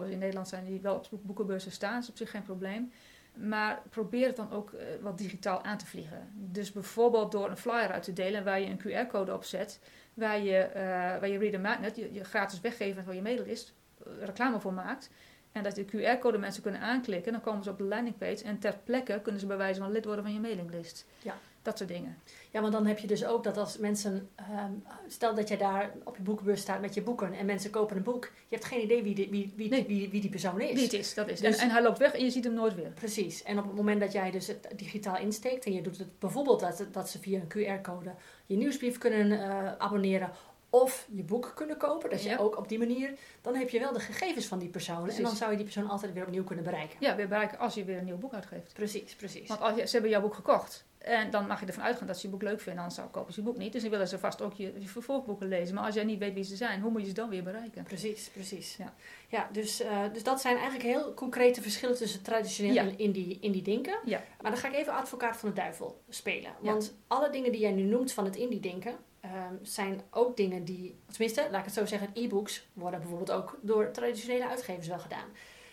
uh, 0.03 0.11
in 0.11 0.19
Nederland 0.19 0.49
zijn 0.49 0.65
die 0.65 0.81
wel 0.81 0.95
op 0.95 1.21
boekenbeurzen 1.23 1.73
staan. 1.73 1.95
Dat 1.95 2.03
is 2.03 2.09
op 2.09 2.17
zich 2.17 2.31
geen 2.31 2.43
probleem. 2.43 2.93
Maar 3.35 3.83
probeer 3.91 4.27
het 4.27 4.37
dan 4.37 4.53
ook 4.53 4.73
uh, 4.73 4.81
wat 5.01 5.19
digitaal 5.19 5.63
aan 5.63 5.79
te 5.79 5.87
vliegen. 5.87 6.29
Dus 6.35 6.73
bijvoorbeeld 6.73 7.33
door 7.33 7.51
een 7.51 7.57
flyer 7.57 7.91
uit 7.91 8.03
te 8.03 8.13
delen 8.13 8.45
waar 8.45 8.61
je 8.61 8.67
een 8.67 9.07
QR-code 9.07 9.35
op 9.35 9.45
zet, 9.45 9.81
waar 10.15 10.41
je, 10.41 10.69
uh, 10.69 10.83
waar 11.21 11.29
je 11.29 11.39
Reader 11.39 11.61
Magnet, 11.61 11.97
je, 11.97 12.13
je 12.13 12.25
gratis 12.25 12.61
weggeven 12.61 13.05
van 13.05 13.15
je 13.15 13.23
mailinglist, 13.23 13.75
uh, 14.07 14.25
reclame 14.25 14.61
voor 14.61 14.73
maakt. 14.73 15.11
En 15.53 15.63
dat 15.63 15.75
de 15.75 15.85
QR-code 15.85 16.39
mensen 16.39 16.63
kunnen 16.63 16.81
aanklikken, 16.81 17.33
dan 17.33 17.41
komen 17.41 17.65
ze 17.65 17.71
op 17.71 17.79
de 17.79 17.85
landingpage 17.85 18.45
en 18.45 18.59
ter 18.59 18.79
plekke 18.85 19.21
kunnen 19.23 19.41
ze 19.41 19.47
bij 19.47 19.57
wijze 19.57 19.81
van 19.81 19.93
lid 19.93 20.05
worden 20.05 20.25
van 20.25 20.33
je 20.33 20.41
mailinglist. 20.41 21.07
Ja. 21.23 21.37
Dat 21.63 21.79
soort 21.79 21.91
dingen. 21.91 22.19
Ja, 22.51 22.61
want 22.61 22.73
dan 22.73 22.87
heb 22.87 22.99
je 22.99 23.07
dus 23.07 23.25
ook 23.25 23.45
dat 23.45 23.57
als 23.57 23.79
mensen, 23.79 24.29
um, 24.51 24.85
stel 25.09 25.35
dat 25.35 25.49
je 25.49 25.57
daar 25.57 25.93
op 26.05 26.17
je 26.17 26.23
boekenbus 26.23 26.61
staat 26.61 26.81
met 26.81 26.95
je 26.95 27.03
boeken 27.03 27.33
en 27.33 27.47
mensen 27.47 27.71
kopen 27.71 27.97
een 27.97 28.03
boek, 28.03 28.25
je 28.25 28.55
hebt 28.55 28.65
geen 28.65 28.83
idee 28.83 29.03
wie, 29.03 29.15
die, 29.15 29.29
wie, 29.31 29.53
wie, 29.57 29.69
nee. 29.69 29.87
wie, 29.87 30.11
wie, 30.11 30.21
die 30.21 30.31
persoon 30.31 30.61
is. 30.61 30.73
Wie 30.73 30.83
het 30.83 30.93
is, 30.93 31.15
dat 31.15 31.29
is. 31.29 31.41
Dus, 31.41 31.57
en, 31.57 31.63
en, 31.63 31.71
hij 31.71 31.83
loopt 31.83 31.99
weg 31.99 32.13
en 32.13 32.25
je 32.25 32.31
ziet 32.31 32.45
hem 32.45 32.55
nooit 32.55 32.75
weer. 32.75 32.91
Precies. 32.91 33.43
En 33.43 33.59
op 33.59 33.65
het 33.65 33.75
moment 33.75 34.01
dat 34.01 34.13
jij 34.13 34.31
dus 34.31 34.47
het 34.47 34.69
digitaal 34.77 35.17
insteekt 35.17 35.65
en 35.65 35.73
je 35.73 35.83
doet 35.83 35.99
het 35.99 36.19
bijvoorbeeld 36.19 36.61
dat, 36.61 36.87
dat 36.93 37.11
ze 37.11 37.19
via 37.19 37.41
een 37.41 37.81
QR-code 37.81 38.15
je 38.47 38.57
nieuwsbrief 38.57 38.99
kunnen 38.99 39.27
uh, 39.31 39.73
abonneren 39.79 40.31
of 40.71 41.09
je 41.13 41.23
boek 41.23 41.53
kunnen 41.55 41.77
kopen, 41.77 42.11
dat 42.11 42.23
je 42.23 42.39
ook 42.39 42.59
op 42.59 42.69
die 42.69 42.79
manier, 42.79 43.13
dan 43.41 43.55
heb 43.55 43.69
je 43.69 43.79
wel 43.79 43.93
de 43.93 44.01
gegevens 44.01 44.47
van 44.47 44.59
die 44.59 44.69
persoon 44.69 45.03
precies. 45.03 45.19
en 45.19 45.25
dan 45.25 45.37
zou 45.37 45.51
je 45.51 45.57
die 45.57 45.65
persoon 45.65 45.89
altijd 45.89 46.13
weer 46.13 46.27
opnieuw 46.27 46.45
kunnen 46.45 46.65
bereiken. 46.65 46.97
Ja, 47.01 47.17
weer 47.17 47.29
bereiken 47.29 47.59
als 47.59 47.75
je 47.75 47.85
weer 47.85 47.99
een 47.99 48.05
nieuw 48.05 48.19
boek 48.19 48.35
uitgeeft. 48.35 48.73
Precies, 48.73 49.15
precies. 49.15 49.49
Want 49.49 49.61
als 49.61 49.77
je, 49.77 49.87
ze 49.87 49.93
hebben 49.93 50.11
jouw 50.11 50.21
boek 50.21 50.35
gekocht 50.35 50.89
en 51.01 51.31
dan 51.31 51.47
mag 51.47 51.61
je 51.61 51.67
ervan 51.67 51.83
uitgaan 51.83 52.07
dat 52.07 52.19
ze 52.19 52.27
je 52.27 52.33
boek 52.33 52.43
leuk 52.43 52.61
vinden, 52.61 52.83
anders 52.83 53.01
kopen 53.11 53.33
ze 53.33 53.41
je 53.41 53.47
boek 53.47 53.57
niet. 53.57 53.73
Dus 53.73 53.83
dan 53.83 53.91
willen 53.91 54.09
ze 54.09 54.19
vast 54.19 54.43
ook 54.43 54.53
je, 54.53 54.73
je 54.79 54.89
vervolgboeken 54.89 55.49
lezen. 55.49 55.75
Maar 55.75 55.85
als 55.85 55.95
jij 55.95 56.05
niet 56.05 56.19
weet 56.19 56.35
wie 56.35 56.45
ze 56.45 56.57
zijn, 56.57 56.81
hoe 56.81 56.91
moet 56.91 57.01
je 57.01 57.07
ze 57.07 57.15
dan 57.15 57.29
weer 57.29 57.43
bereiken? 57.43 57.85
Precies, 57.85 58.29
precies. 58.29 58.77
Ja, 58.77 58.95
ja 59.29 59.49
dus, 59.53 59.81
uh, 59.81 60.03
dus 60.13 60.23
dat 60.23 60.41
zijn 60.41 60.57
eigenlijk 60.57 60.85
heel 60.85 61.15
concrete 61.15 61.63
verschillen 61.63 61.97
tussen 61.97 62.23
traditioneel 62.23 62.75
ja. 62.75 62.83
en 62.83 62.99
indie, 62.99 63.39
indie 63.41 63.63
denken. 63.63 63.99
Ja. 64.05 64.23
Maar 64.41 64.51
dan 64.51 64.61
ga 64.61 64.69
ik 64.69 64.75
even 64.75 64.93
advocaat 64.93 65.37
van 65.37 65.49
de 65.49 65.55
duivel 65.55 66.03
spelen. 66.09 66.53
Want 66.61 66.95
alle 67.07 67.31
dingen 67.31 67.53
die 67.53 67.61
jij 67.61 67.73
nu 67.73 67.83
noemt 67.83 68.13
van 68.13 68.25
het 68.25 68.37
indie 68.37 68.61
denken, 68.61 68.95
um, 69.25 69.59
zijn 69.63 70.01
ook 70.11 70.37
dingen 70.37 70.65
die, 70.65 70.99
tenminste, 71.07 71.49
laat 71.51 71.59
ik 71.59 71.65
het 71.65 71.75
zo 71.75 71.87
zeggen, 71.87 72.11
e-books 72.15 72.67
worden 72.73 73.01
bijvoorbeeld 73.01 73.33
ook 73.33 73.59
door 73.63 73.91
traditionele 73.91 74.49
uitgevers 74.49 74.89
wel 74.89 74.99
gedaan. 74.99 75.29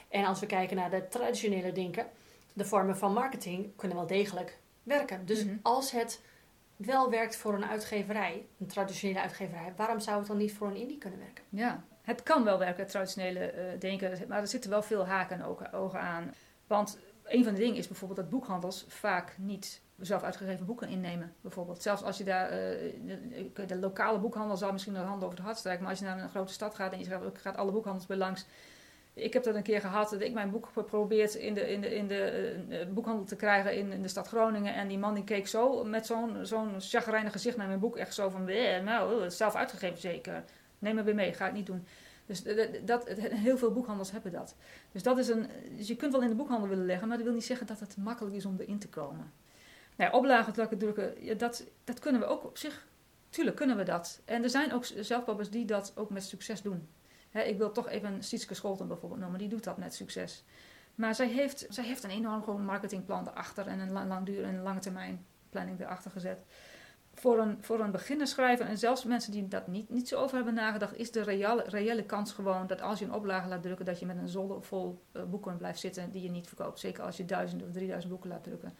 En 0.10 0.25
als 0.25 0.39
we 0.39 0.46
kijken 0.46 0.75
naar 0.75 0.89
de 0.89 1.07
traditionele 1.07 1.72
denken, 1.72 2.07
de 2.53 2.65
vormen 2.65 2.98
van 2.98 3.13
marketing 3.13 3.75
kunnen 3.75 3.98
wel 3.98 4.07
degelijk 4.07 4.60
werken. 4.88 5.25
Dus 5.25 5.44
mm 5.44 5.50
-hmm. 5.50 5.60
als 5.62 5.91
het 5.91 6.22
wel 6.75 7.10
werkt 7.10 7.36
voor 7.36 7.53
een 7.53 7.65
uitgeverij, 7.65 8.46
een 8.60 8.67
traditionele 8.67 9.22
uitgeverij, 9.22 9.74
waarom 9.75 10.00
zou 10.00 10.17
het 10.17 10.27
dan 10.27 10.38
niet 10.38 10.53
voor 10.53 10.67
een 10.67 10.75
indie 10.75 10.98
kunnen 10.98 11.20
werken? 11.20 11.44
Ja, 11.50 11.84
het 12.01 12.24
kan 12.24 12.44
wel 12.44 12.60
werken, 12.60 12.84
het 12.84 12.91
traditionele 12.91 13.53
uh, 13.53 13.79
denken, 13.79 14.27
maar 14.27 14.41
er 14.41 14.48
zitten 14.48 14.70
wel 14.70 14.84
veel 14.84 15.06
haken 15.06 15.39
en 15.39 15.72
ogen 15.72 16.00
aan. 16.00 16.34
Want 16.67 17.00
een 17.24 17.44
van 17.44 17.53
de 17.53 17.60
dingen 17.60 17.75
is 17.75 17.88
bijvoorbeeld 17.88 18.20
dat 18.20 18.29
boekhandels 18.29 18.86
vaak 18.88 19.36
niet 19.38 19.82
zelf 20.00 20.24
uitgegeven 20.24 20.65
boeken 20.65 20.89
innemen. 20.89 21.34
Bijvoorbeeld. 21.41 21.82
Zelfs 21.82 22.03
als 22.03 22.17
je 22.17 22.24
daar, 22.24 22.51
uh, 22.51 22.58
de, 23.53 23.65
de, 23.65 23.77
lokale 23.77 24.20
boekhandel 24.20 24.58
zal 24.58 24.72
misschien 24.72 24.96
een 24.96 25.06
hand 25.06 25.24
over 25.24 25.36
het 25.36 25.46
hart 25.46 25.58
strijken, 25.58 25.82
maar 25.82 25.91
als 25.91 26.00
je 26.00 26.06
naar 26.06 26.20
een 26.20 26.29
grote 26.29 26.53
stad 26.53 26.75
gaat 26.75 26.91
en 26.91 27.00
je 27.00 27.06
gaat, 27.06 27.22
gaat 27.34 27.58
alle 27.58 27.72
boekhandels 27.72 28.06
bij 28.06 28.17
langs. 28.17 28.46
Ik 29.17 29.33
heb 29.33 29.43
dat 29.43 29.55
een 29.55 29.63
keer 29.63 29.81
gehad 29.81 30.09
dat 30.09 30.21
ik 30.21 30.33
mijn 30.33 30.51
boek 30.51 30.69
geprobeerd 30.74 31.36
in 31.36 31.53
de, 31.53 31.71
in 31.71 31.81
de, 31.81 31.95
in 31.95 32.07
de 32.07 32.55
uh, 32.69 32.93
boekhandel 32.93 33.25
te 33.25 33.36
krijgen 33.36 33.75
in, 33.75 33.91
in, 33.91 34.01
de 34.01 34.07
stad 34.07 34.27
Groningen. 34.27 34.74
En 34.74 34.88
die 34.88 34.97
man 34.97 35.13
die 35.13 35.24
keek 35.24 35.47
zo 35.47 35.83
met 35.83 36.05
zo'n 36.05 36.38
zo'n 36.41 36.81
gezicht 37.31 37.57
naar 37.57 37.67
mijn 37.67 37.79
boek. 37.79 37.97
Echt 37.97 38.13
zo 38.13 38.29
van, 38.29 38.45
nou, 38.83 39.21
het 39.21 39.31
is 39.31 39.38
zelf 39.38 39.55
uitgegeven 39.55 39.97
zeker. 39.97 40.43
Neem 40.79 40.95
me 40.95 41.03
weer 41.03 41.15
mee, 41.15 41.33
ga 41.33 41.47
ik 41.47 41.53
niet 41.53 41.65
doen. 41.65 41.86
Dus 42.25 42.43
dat, 42.86 43.07
heel 43.09 43.57
veel 43.57 43.71
boekhandels 43.71 44.12
hebben 44.12 44.31
dat. 44.31 44.55
Dus, 44.91 45.03
dat 45.03 45.17
is 45.17 45.27
een, 45.27 45.47
dus 45.77 45.88
je 45.88 45.95
kunt 45.95 46.12
wel 46.12 46.21
in 46.21 46.29
de 46.29 46.36
boekhandel 46.36 46.69
willen 46.69 46.86
leggen, 46.86 47.07
maar 47.07 47.17
dat 47.17 47.25
wil 47.25 47.36
niet 47.36 47.45
zeggen 47.45 47.67
dat 47.67 47.79
het 47.79 47.97
makkelijk 47.97 48.36
is 48.36 48.45
om 48.45 48.55
erin 48.59 48.79
te 48.79 48.89
komen. 48.89 49.31
Nou, 49.95 50.13
oplagen 50.13 50.77
drukken, 50.77 51.25
ja, 51.25 51.33
dat, 51.33 51.65
dat 51.83 52.00
kunnen 52.00 52.21
we 52.21 52.27
ook 52.27 52.43
op 52.43 52.57
zich. 52.57 52.88
Tuurlijk 53.29 53.55
kunnen 53.57 53.77
we 53.77 53.83
dat. 53.83 54.21
En 54.25 54.43
er 54.43 54.50
zijn 54.50 54.74
ook 54.74 54.86
zelfpappers 54.86 55.50
die 55.50 55.65
dat 55.65 55.91
ook 55.95 56.09
met 56.09 56.24
succes 56.24 56.62
doen. 56.62 56.88
Ik 57.46 57.58
wil 57.58 57.72
toch 57.72 57.89
even 57.89 58.24
Sietske 58.24 58.53
Scholten 58.53 58.88
bijvoorbeeld 58.88 59.22
noemen, 59.22 59.39
die 59.39 59.48
doet 59.48 59.63
dat 59.63 59.77
met 59.77 59.94
succes. 59.94 60.44
Maar 60.96 61.15
zij 61.15 61.27
heeft, 61.27 61.65
zij 61.70 61.84
heeft 61.84 62.03
een 62.03 62.10
enorm 62.10 62.44
gewoon 62.44 62.65
marketingplan 62.65 63.27
erachter 63.27 63.67
en 63.67 63.79
een 63.79 63.91
lang, 63.91 64.08
langdurig 64.08 64.48
en 64.48 64.62
lange 64.62 64.79
termijn 64.79 65.25
planning 65.50 65.79
erachter 65.79 66.12
gezet. 66.12 66.38
voor 67.13 67.39
een, 67.39 67.58
voor 67.62 67.79
een 67.79 67.91
beginnerschrijver 67.91 68.65
en 68.65 68.77
zelfs 68.77 69.03
mensen 69.03 69.32
die 69.32 69.48
dat 69.48 69.67
niet, 69.67 69.89
niet 69.89 70.08
zo 70.08 70.20
over 70.20 70.36
hebben 70.36 70.53
nagedacht, 70.53 70.96
is 70.96 71.12
de 71.12 71.22
reële, 71.22 71.63
reële 71.67 72.03
kans 72.03 72.32
gewoon 72.32 72.67
dat 72.67 72.82
als 72.82 73.00
je 73.00 73.06
een 73.06 73.13
oplage 73.13 73.48
laat 73.48 73.62
drukken, 73.62 73.86
dat 73.86 74.00
je 74.00 74.06
met 74.06 74.17
een 74.17 74.29
zolder 74.29 74.63
vol 74.63 75.01
uh, 75.13 75.24
boeken 75.24 75.58
blijft 75.58 75.79
zitten 75.79 76.12
die 76.12 76.22
je 76.22 76.29
niet 76.29 76.48
verkoopt. 76.48 76.79
Zeker 76.79 77.03
als 77.03 77.17
je 77.17 77.25
duizend 77.25 77.63
of 77.63 77.72
drieduizend 77.72 78.12
boeken 78.12 78.29
laat 78.29 78.44
drukken. 78.44 78.74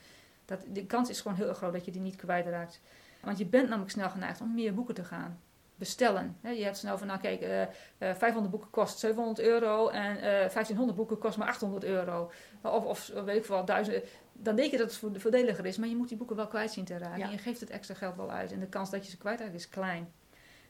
Dat, 0.46 0.66
de 0.68 0.86
kans 0.86 1.10
is 1.10 1.22
gewoon 1.22 1.38
heel 1.38 1.48
erg 1.48 1.58
groot 1.58 1.74
dat 1.74 1.86
je 1.86 1.92
die 1.92 2.02
niet 2.02 2.16
kwijtraakt. 2.16 2.82
Want 3.22 3.38
je 3.38 3.46
bent 3.46 3.68
namelijk 3.68 3.92
snel 3.92 4.10
geneigd 4.10 4.42
om 4.42 4.54
meer 4.54 4.74
boeken 4.74 4.96
te 4.96 5.04
gaan 5.04 5.40
bestellen. 5.78 6.38
je 6.42 6.64
hebt 6.64 6.78
snel 6.78 6.98
van, 6.98 7.08
nou 7.08 7.20
kijk, 7.20 7.42
uh, 7.42 7.62
uh, 7.62 7.68
500 8.16 8.50
boeken 8.50 8.70
kost 8.70 9.00
700 9.00 9.40
euro 9.40 9.90
en 9.90 10.18
uh, 10.18 10.44
eh, 10.46 10.52
1500 10.52 10.98
boeken 10.98 11.18
kost 11.18 11.38
maar 11.38 11.48
800 11.48 11.84
euro. 11.84 12.32
Of, 12.62 12.86
of 12.86 13.12
weet 13.26 13.38
ik 13.38 13.46
veel, 13.46 13.66
1000 13.66 14.04
dan 14.40 14.56
denk 14.56 14.72
je 14.72 14.78
dat 14.78 15.00
het 15.02 15.22
voordeliger 15.22 15.66
is, 15.66 15.78
maar 15.78 15.90
je 15.90 15.96
moet 15.96 16.08
die 16.08 16.18
boeken 16.18 16.36
wel 16.36 16.48
kwijt 16.48 16.72
zien 16.72 16.86
te 16.86 16.98
raken. 16.98 17.24
En 17.24 17.32
je 17.32 17.38
geeft 17.38 17.60
het 17.60 17.70
extra 17.70 17.96
geld 17.96 18.16
wel 18.16 18.32
uit 18.32 18.52
en 18.52 18.60
de 18.60 18.68
kans 18.68 18.90
dat 18.90 19.06
je 19.06 19.12
ze 19.12 19.18
kwijtraakt 19.18 19.54
is 19.54 19.70
klein. 19.70 20.12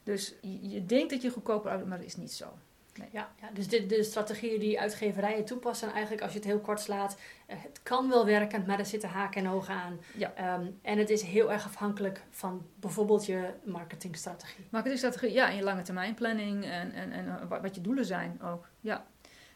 Dus 0.02 0.34
je, 0.40 0.68
je 0.68 0.84
denkt 0.86 1.10
dat 1.10 1.22
je 1.22 1.30
goedkoper 1.30 1.70
uit, 1.70 1.86
maar 1.86 1.98
dat 1.98 2.06
is 2.06 2.16
niet 2.16 2.32
zo. 2.32 2.58
Nee. 2.98 3.08
Ja, 3.12 3.28
ja, 3.40 3.50
dus 3.52 3.68
de, 3.68 3.86
de 3.86 4.02
strategieën 4.02 4.60
die 4.60 4.80
uitgeverijen 4.80 5.44
toepassen, 5.44 5.92
eigenlijk 5.92 6.22
als 6.22 6.32
je 6.32 6.38
het 6.38 6.46
heel 6.46 6.60
kort 6.60 6.80
slaat, 6.80 7.18
uh, 7.48 7.56
het 7.58 7.80
kan 7.82 8.08
wel 8.08 8.26
werken, 8.26 8.64
maar 8.66 8.78
er 8.78 8.86
zitten 8.86 9.08
haken 9.08 9.44
en 9.44 9.50
ogen 9.50 9.74
aan. 9.74 10.00
Ja. 10.16 10.56
Um, 10.58 10.78
en 10.82 10.98
het 10.98 11.10
is 11.10 11.22
heel 11.22 11.52
erg 11.52 11.64
afhankelijk 11.64 12.22
van 12.30 12.66
bijvoorbeeld 12.74 13.26
je 13.26 13.50
marketingstrategie. 13.64 14.66
Marketingstrategie, 14.70 15.32
ja, 15.32 15.48
en 15.48 15.56
je 15.56 15.62
lange 15.62 15.82
termijn 15.82 16.14
planning 16.14 16.64
en, 16.64 16.92
en, 16.92 17.12
en 17.12 17.48
wat 17.48 17.74
je 17.74 17.80
doelen 17.80 18.04
zijn 18.04 18.42
ook. 18.42 18.68
Ja. 18.80 19.06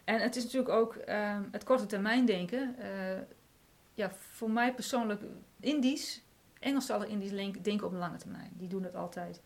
En 0.04 0.20
het 0.20 0.36
is 0.36 0.42
natuurlijk 0.42 0.72
ook 0.72 0.94
um, 0.94 1.48
het 1.50 1.64
korte 1.64 1.86
termijn 1.86 2.24
denken. 2.24 2.76
Uh, 2.78 2.86
ja, 3.94 4.10
voor 4.10 4.50
mij 4.50 4.74
persoonlijk, 4.74 5.22
Indisch, 5.60 6.22
Engelstalige 6.58 7.10
Indisch 7.10 7.60
denken 7.62 7.86
op 7.86 7.92
een 7.92 7.98
lange 7.98 8.16
termijn. 8.16 8.50
Die 8.52 8.68
doen 8.68 8.82
het 8.82 8.94
altijd. 8.94 9.40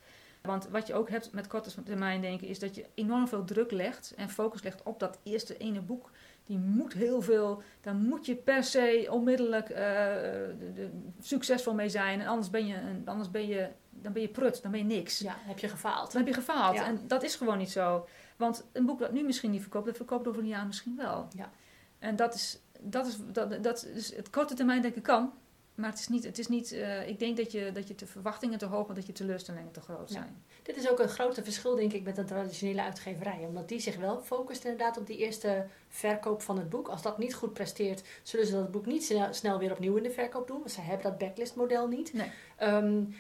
Want 0.47 0.69
wat 0.69 0.87
je 0.87 0.95
ook 0.95 1.11
hebt 1.11 1.33
met 1.33 1.47
korte 1.47 1.83
termijn 1.83 2.21
denken, 2.21 2.49
is 2.49 2.59
dat 2.59 2.75
je 2.75 2.87
enorm 2.95 3.29
veel 3.29 3.45
druk 3.45 3.71
legt 3.71 4.13
en 4.17 4.29
focus 4.29 4.63
legt 4.63 4.83
op 4.83 5.01
dat 5.01 5.19
eerste 5.23 5.57
ene 5.57 5.81
boek. 5.81 6.11
Die 6.47 6.59
moet 6.59 6.93
heel 6.93 7.23
veel, 7.23 7.63
daar 7.81 7.95
moet 7.95 8.27
je 8.27 8.35
per 8.35 8.65
se 8.65 9.07
onmiddellijk 9.11 9.69
uh, 9.69 9.77
de, 9.77 10.73
de, 10.75 10.91
succesvol 11.21 11.75
mee 11.75 11.89
zijn. 11.89 12.21
En 12.21 12.27
anders 12.27 12.51
ben 12.51 12.67
je, 12.67 12.77
anders 13.05 13.31
ben 13.31 13.47
je, 13.47 13.69
dan 13.91 14.13
ben 14.13 14.23
je 14.23 14.29
prut, 14.29 14.63
dan 14.63 14.71
ben 14.71 14.81
je 14.81 14.87
niks. 14.87 15.19
Ja, 15.19 15.35
heb 15.39 15.59
je 15.59 15.69
gefaald. 15.69 16.13
Dan 16.13 16.21
heb 16.21 16.29
je 16.29 16.41
gefaald. 16.41 16.77
En 16.77 17.01
dat 17.07 17.23
is 17.23 17.35
gewoon 17.35 17.59
niet 17.59 17.71
zo. 17.71 18.07
Want 18.37 18.65
een 18.73 18.87
boek 18.87 18.99
dat 18.99 19.13
nu 19.13 19.23
misschien 19.23 19.51
niet 19.51 19.61
verkoopt, 19.61 19.87
dat 19.87 19.97
verkoopt 19.97 20.29
over 20.29 20.43
een 20.43 20.49
jaar 20.49 20.67
misschien 20.67 20.97
wel. 20.97 21.29
Ja. 21.37 21.51
En 21.99 22.17
dat 22.17 22.35
is, 22.35 22.61
dat 22.81 23.07
is, 23.07 23.17
dat, 23.33 23.63
dat 23.63 23.87
is 23.95 24.17
het 24.17 24.31
korte 24.31 24.55
termijn 24.55 24.83
denken 24.83 25.03
kan, 25.03 25.33
maar 25.77 25.91
het 25.91 25.99
is 25.99 26.09
niet, 26.09 26.25
het 26.25 26.39
is 26.39 26.49
niet 26.49 26.73
uh, 26.73 27.09
ik 27.09 27.19
denk 27.19 27.37
dat 27.37 27.53
je, 27.53 27.71
dat 27.73 27.89
je 27.89 27.95
de 27.95 28.07
verwachtingen 28.07 28.59
te 28.59 28.67
hoog 28.67 28.89
en 28.89 28.95
dat 28.95 29.07
je 29.07 29.13
teleurstellingen 29.13 29.73
te 29.73 29.81
groot 29.81 30.11
zijn. 30.11 30.45
Dit 30.63 30.77
is 30.77 30.91
ook 30.91 30.99
een 30.99 31.09
grote 31.09 31.45
verschil, 31.45 31.75
denk 31.75 31.93
ik, 31.93 32.05
met 32.05 32.19
een 32.19 32.27
traditionele 32.27 32.83
uitgeverij. 32.83 33.45
Omdat 33.47 33.69
die 33.69 33.81
zich 33.81 33.97
wel 33.97 34.21
focust 34.21 34.65
inderdaad 34.65 34.99
op 34.99 35.07
die 35.07 35.17
eerste 35.17 35.67
verkoop 35.89 36.43
van 36.43 36.59
het 36.59 36.69
boek. 36.69 36.89
Als 36.89 37.03
dat 37.03 37.19
niet 37.19 37.35
goed 37.35 37.53
presteert, 37.53 38.03
zullen 38.23 38.47
ze 38.47 38.53
dat 38.53 38.71
boek 38.71 38.87
niet 38.87 39.05
snel, 39.05 39.33
snel 39.35 39.59
weer 39.59 39.73
opnieuw 39.73 39.97
in 39.97 40.03
de 40.03 40.11
verkoop 40.11 40.47
doen. 40.47 40.59
Want 40.59 40.71
zij 40.71 40.85
hebben 40.85 41.11
dat 41.11 41.19
backlist 41.19 41.55
model 41.55 41.89
niet. 41.89 42.13
Nee. 42.13 42.31
Um, 42.61 43.15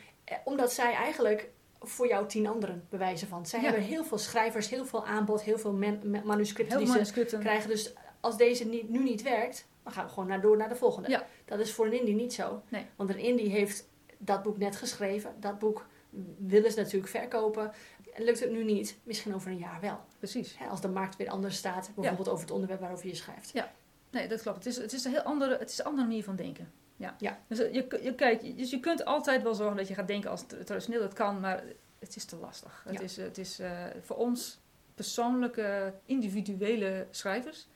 omdat 0.44 0.72
zij 0.72 0.94
eigenlijk 0.94 1.48
voor 1.80 2.08
jou 2.08 2.28
tien 2.28 2.46
anderen 2.46 2.86
bewijzen 2.88 3.28
van. 3.28 3.46
Zij 3.46 3.60
hebben 3.60 3.82
heel 3.82 4.04
veel 4.04 4.18
schrijvers, 4.18 4.68
heel 4.68 4.86
veel 4.86 5.06
aanbod, 5.06 5.42
heel 5.42 5.58
veel 5.58 5.72
manuscripten 6.24 6.76
heel 6.76 6.86
die 6.86 6.94
manuscripten. 6.94 7.38
ze 7.38 7.44
krijgen. 7.44 7.68
Dus 7.68 7.92
als 8.20 8.36
deze 8.36 8.66
niet, 8.66 8.88
nu 8.88 9.02
niet 9.02 9.22
werkt, 9.22 9.66
dan 9.86 9.94
gaan 9.94 10.04
we 10.04 10.12
gewoon 10.12 10.28
naar, 10.28 10.40
door 10.40 10.56
naar 10.56 10.68
de 10.68 10.76
volgende. 10.76 11.08
Ja. 11.08 11.26
Dat 11.44 11.58
is 11.58 11.72
voor 11.72 11.86
een 11.86 11.98
indie 11.98 12.14
niet 12.14 12.34
zo. 12.34 12.62
Nee. 12.68 12.86
Want 12.96 13.10
een 13.10 13.18
indie 13.18 13.48
heeft 13.48 13.88
dat 14.18 14.42
boek 14.42 14.58
net 14.58 14.76
geschreven. 14.76 15.34
Dat 15.40 15.58
boek 15.58 15.86
willen 16.38 16.70
ze 16.70 16.78
natuurlijk 16.78 17.10
verkopen. 17.10 17.72
En 18.14 18.24
lukt 18.24 18.40
het 18.40 18.50
nu 18.50 18.64
niet, 18.64 18.98
misschien 19.02 19.34
over 19.34 19.50
een 19.50 19.58
jaar 19.58 19.80
wel. 19.80 20.00
Precies. 20.18 20.56
als 20.70 20.80
de 20.80 20.88
markt 20.88 21.16
weer 21.16 21.28
anders 21.28 21.56
staat, 21.56 21.90
bijvoorbeeld 21.94 22.28
over 22.28 22.44
het 22.44 22.50
onderwerp 22.50 22.80
waarover 22.80 23.06
je 23.06 23.14
schrijft. 23.14 23.50
Ja, 23.52 23.72
nee, 24.10 24.28
dat 24.28 24.42
klopt. 24.42 24.56
Het 24.56 24.66
is, 24.66 24.76
het 24.76 24.92
is 24.92 25.04
een 25.04 25.12
heel 25.12 25.22
andere, 25.22 25.58
het 25.58 25.70
is 25.70 25.78
een 25.78 25.84
andere 25.84 26.06
manier 26.06 26.24
van 26.24 26.36
denken. 26.36 26.72
Ja. 26.96 27.14
ja. 27.18 27.38
Dus, 27.48 27.58
eh, 27.58 27.74
je, 27.74 27.98
je, 28.02 28.14
kijk, 28.14 28.56
dus 28.56 28.70
je 28.70 28.80
kunt 28.80 29.04
altijd 29.04 29.42
wel 29.42 29.54
zorgen 29.54 29.76
dat 29.76 29.88
je 29.88 29.94
gaat 29.94 30.08
denken 30.08 30.30
als 30.30 30.44
traditioneel, 30.46 31.00
dat 31.00 31.12
kan, 31.12 31.40
maar 31.40 31.64
het 31.98 32.16
is 32.16 32.24
te 32.24 32.36
lastig. 32.36 32.84
Het 32.88 33.00
is, 33.00 33.16
het 33.16 33.38
is 33.38 33.60
uh, 33.60 33.84
voor 34.00 34.16
ons 34.16 34.60
persoonlijke, 34.94 35.94
individuele 36.04 37.06
schrijvers 37.10 37.66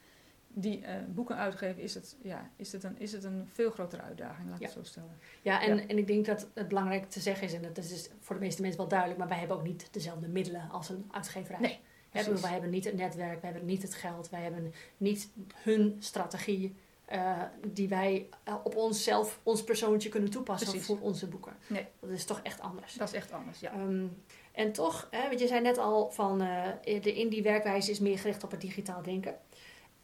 die 0.52 0.80
uh, 0.80 0.88
boeken 1.08 1.36
uitgeven, 1.36 1.82
is 1.82 1.94
het, 1.94 2.16
ja, 2.22 2.50
is, 2.56 2.72
het 2.72 2.82
een, 2.84 2.98
is 2.98 3.12
het 3.12 3.24
een 3.24 3.48
veel 3.52 3.70
grotere 3.70 4.02
uitdaging, 4.02 4.48
laat 4.48 4.60
ik 4.60 4.66
het 4.66 4.72
zo 4.74 4.82
stellen. 4.82 5.18
Ja, 5.42 5.62
en, 5.62 5.88
en 5.88 5.98
ik 5.98 6.06
denk 6.06 6.26
dat 6.26 6.48
het 6.54 6.68
belangrijk 6.68 7.10
te 7.10 7.20
zeggen 7.20 7.46
is, 7.46 7.52
en 7.52 7.62
dat 7.62 7.78
is 7.78 8.08
voor 8.20 8.34
de 8.34 8.40
meeste 8.40 8.60
mensen 8.60 8.80
wel 8.80 8.88
duidelijk, 8.88 9.18
maar 9.18 9.28
wij 9.28 9.38
hebben 9.38 9.56
ook 9.56 9.62
niet 9.62 9.88
dezelfde 9.90 10.28
middelen 10.28 10.70
als 10.70 10.88
een 10.88 11.08
uitgeverij. 11.10 11.60
Nee, 11.60 11.80
we 12.24 12.40
wij 12.40 12.50
hebben 12.50 12.70
niet 12.70 12.84
het 12.84 12.96
netwerk, 12.96 13.40
wij 13.40 13.50
hebben 13.50 13.68
niet 13.68 13.82
het 13.82 13.94
geld, 13.94 14.28
wij 14.28 14.42
hebben 14.42 14.72
niet 14.96 15.28
hun 15.54 15.96
strategie 15.98 16.74
uh, 17.12 17.42
die 17.66 17.88
wij 17.88 18.28
uh, 18.48 18.54
op 18.64 18.76
onszelf, 18.76 19.40
ons 19.42 19.64
persoontje 19.64 20.08
kunnen 20.08 20.30
toepassen 20.30 20.68
precies. 20.68 20.86
voor 20.86 21.00
onze 21.00 21.28
boeken. 21.28 21.56
Nee. 21.66 21.86
Dat 22.00 22.10
is 22.10 22.24
toch 22.24 22.40
echt 22.42 22.60
anders. 22.60 22.94
Dat 22.94 23.08
is 23.08 23.14
echt 23.14 23.32
anders, 23.32 23.60
ja. 23.60 23.72
Um, 23.74 24.22
en 24.52 24.72
toch, 24.72 25.08
hè, 25.10 25.28
want 25.28 25.40
je 25.40 25.46
zei 25.46 25.60
net 25.60 25.78
al 25.78 26.10
van 26.10 26.38
de 26.38 27.12
indie 27.14 27.42
werkwijze 27.42 27.90
is 27.90 27.98
meer 27.98 28.18
gericht 28.18 28.44
op 28.44 28.50
het 28.50 28.60
digitaal 28.60 29.02
denken. 29.02 29.38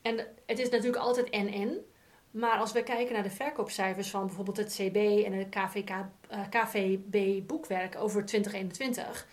En 0.06 0.26
het 0.46 0.58
is 0.58 0.68
natuurlijk 0.70 1.02
altijd 1.02 1.30
en-en. 1.30 1.84
Maar 2.30 2.58
als 2.58 2.72
we 2.72 2.82
kijken 2.82 3.14
naar 3.14 3.22
de 3.22 3.30
verkoopcijfers 3.30 4.10
van 4.10 4.26
bijvoorbeeld 4.26 4.56
het 4.56 4.74
CB 4.74 4.96
en 5.24 5.32
het 5.32 5.48
KVK, 5.48 5.90
uh, 5.90 6.00
eh, 6.28 6.48
KVB 6.48 7.46
boekwerk 7.46 7.96
over 7.96 8.24
2021, 8.24 9.26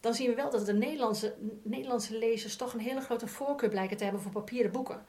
dan 0.00 0.14
zien 0.14 0.28
we 0.28 0.34
wel 0.34 0.50
dat 0.50 0.66
de 0.66 0.72
Nederlandse, 0.72 1.34
Nederlandse 1.62 2.18
lezers 2.18 2.56
toch 2.56 2.72
een 2.72 2.80
hele 2.80 3.00
grote 3.00 3.26
voorkeur 3.26 3.68
blijken 3.68 3.96
te 3.96 4.04
hebben 4.04 4.22
voor 4.22 4.32
papieren 4.32 4.72
boeken. 4.72 5.04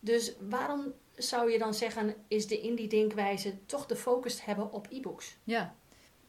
Dus 0.00 0.34
waarom 0.48 0.92
zou 1.14 1.50
je 1.50 1.58
dan 1.58 1.74
zeggen, 1.74 2.14
is 2.28 2.46
de 2.46 2.60
indie-denkwijze 2.60 3.66
toch 3.66 3.86
de 3.86 3.96
focus 3.96 4.44
hebben 4.44 4.72
op 4.72 4.86
e-books? 4.90 5.36
Ja, 5.44 5.74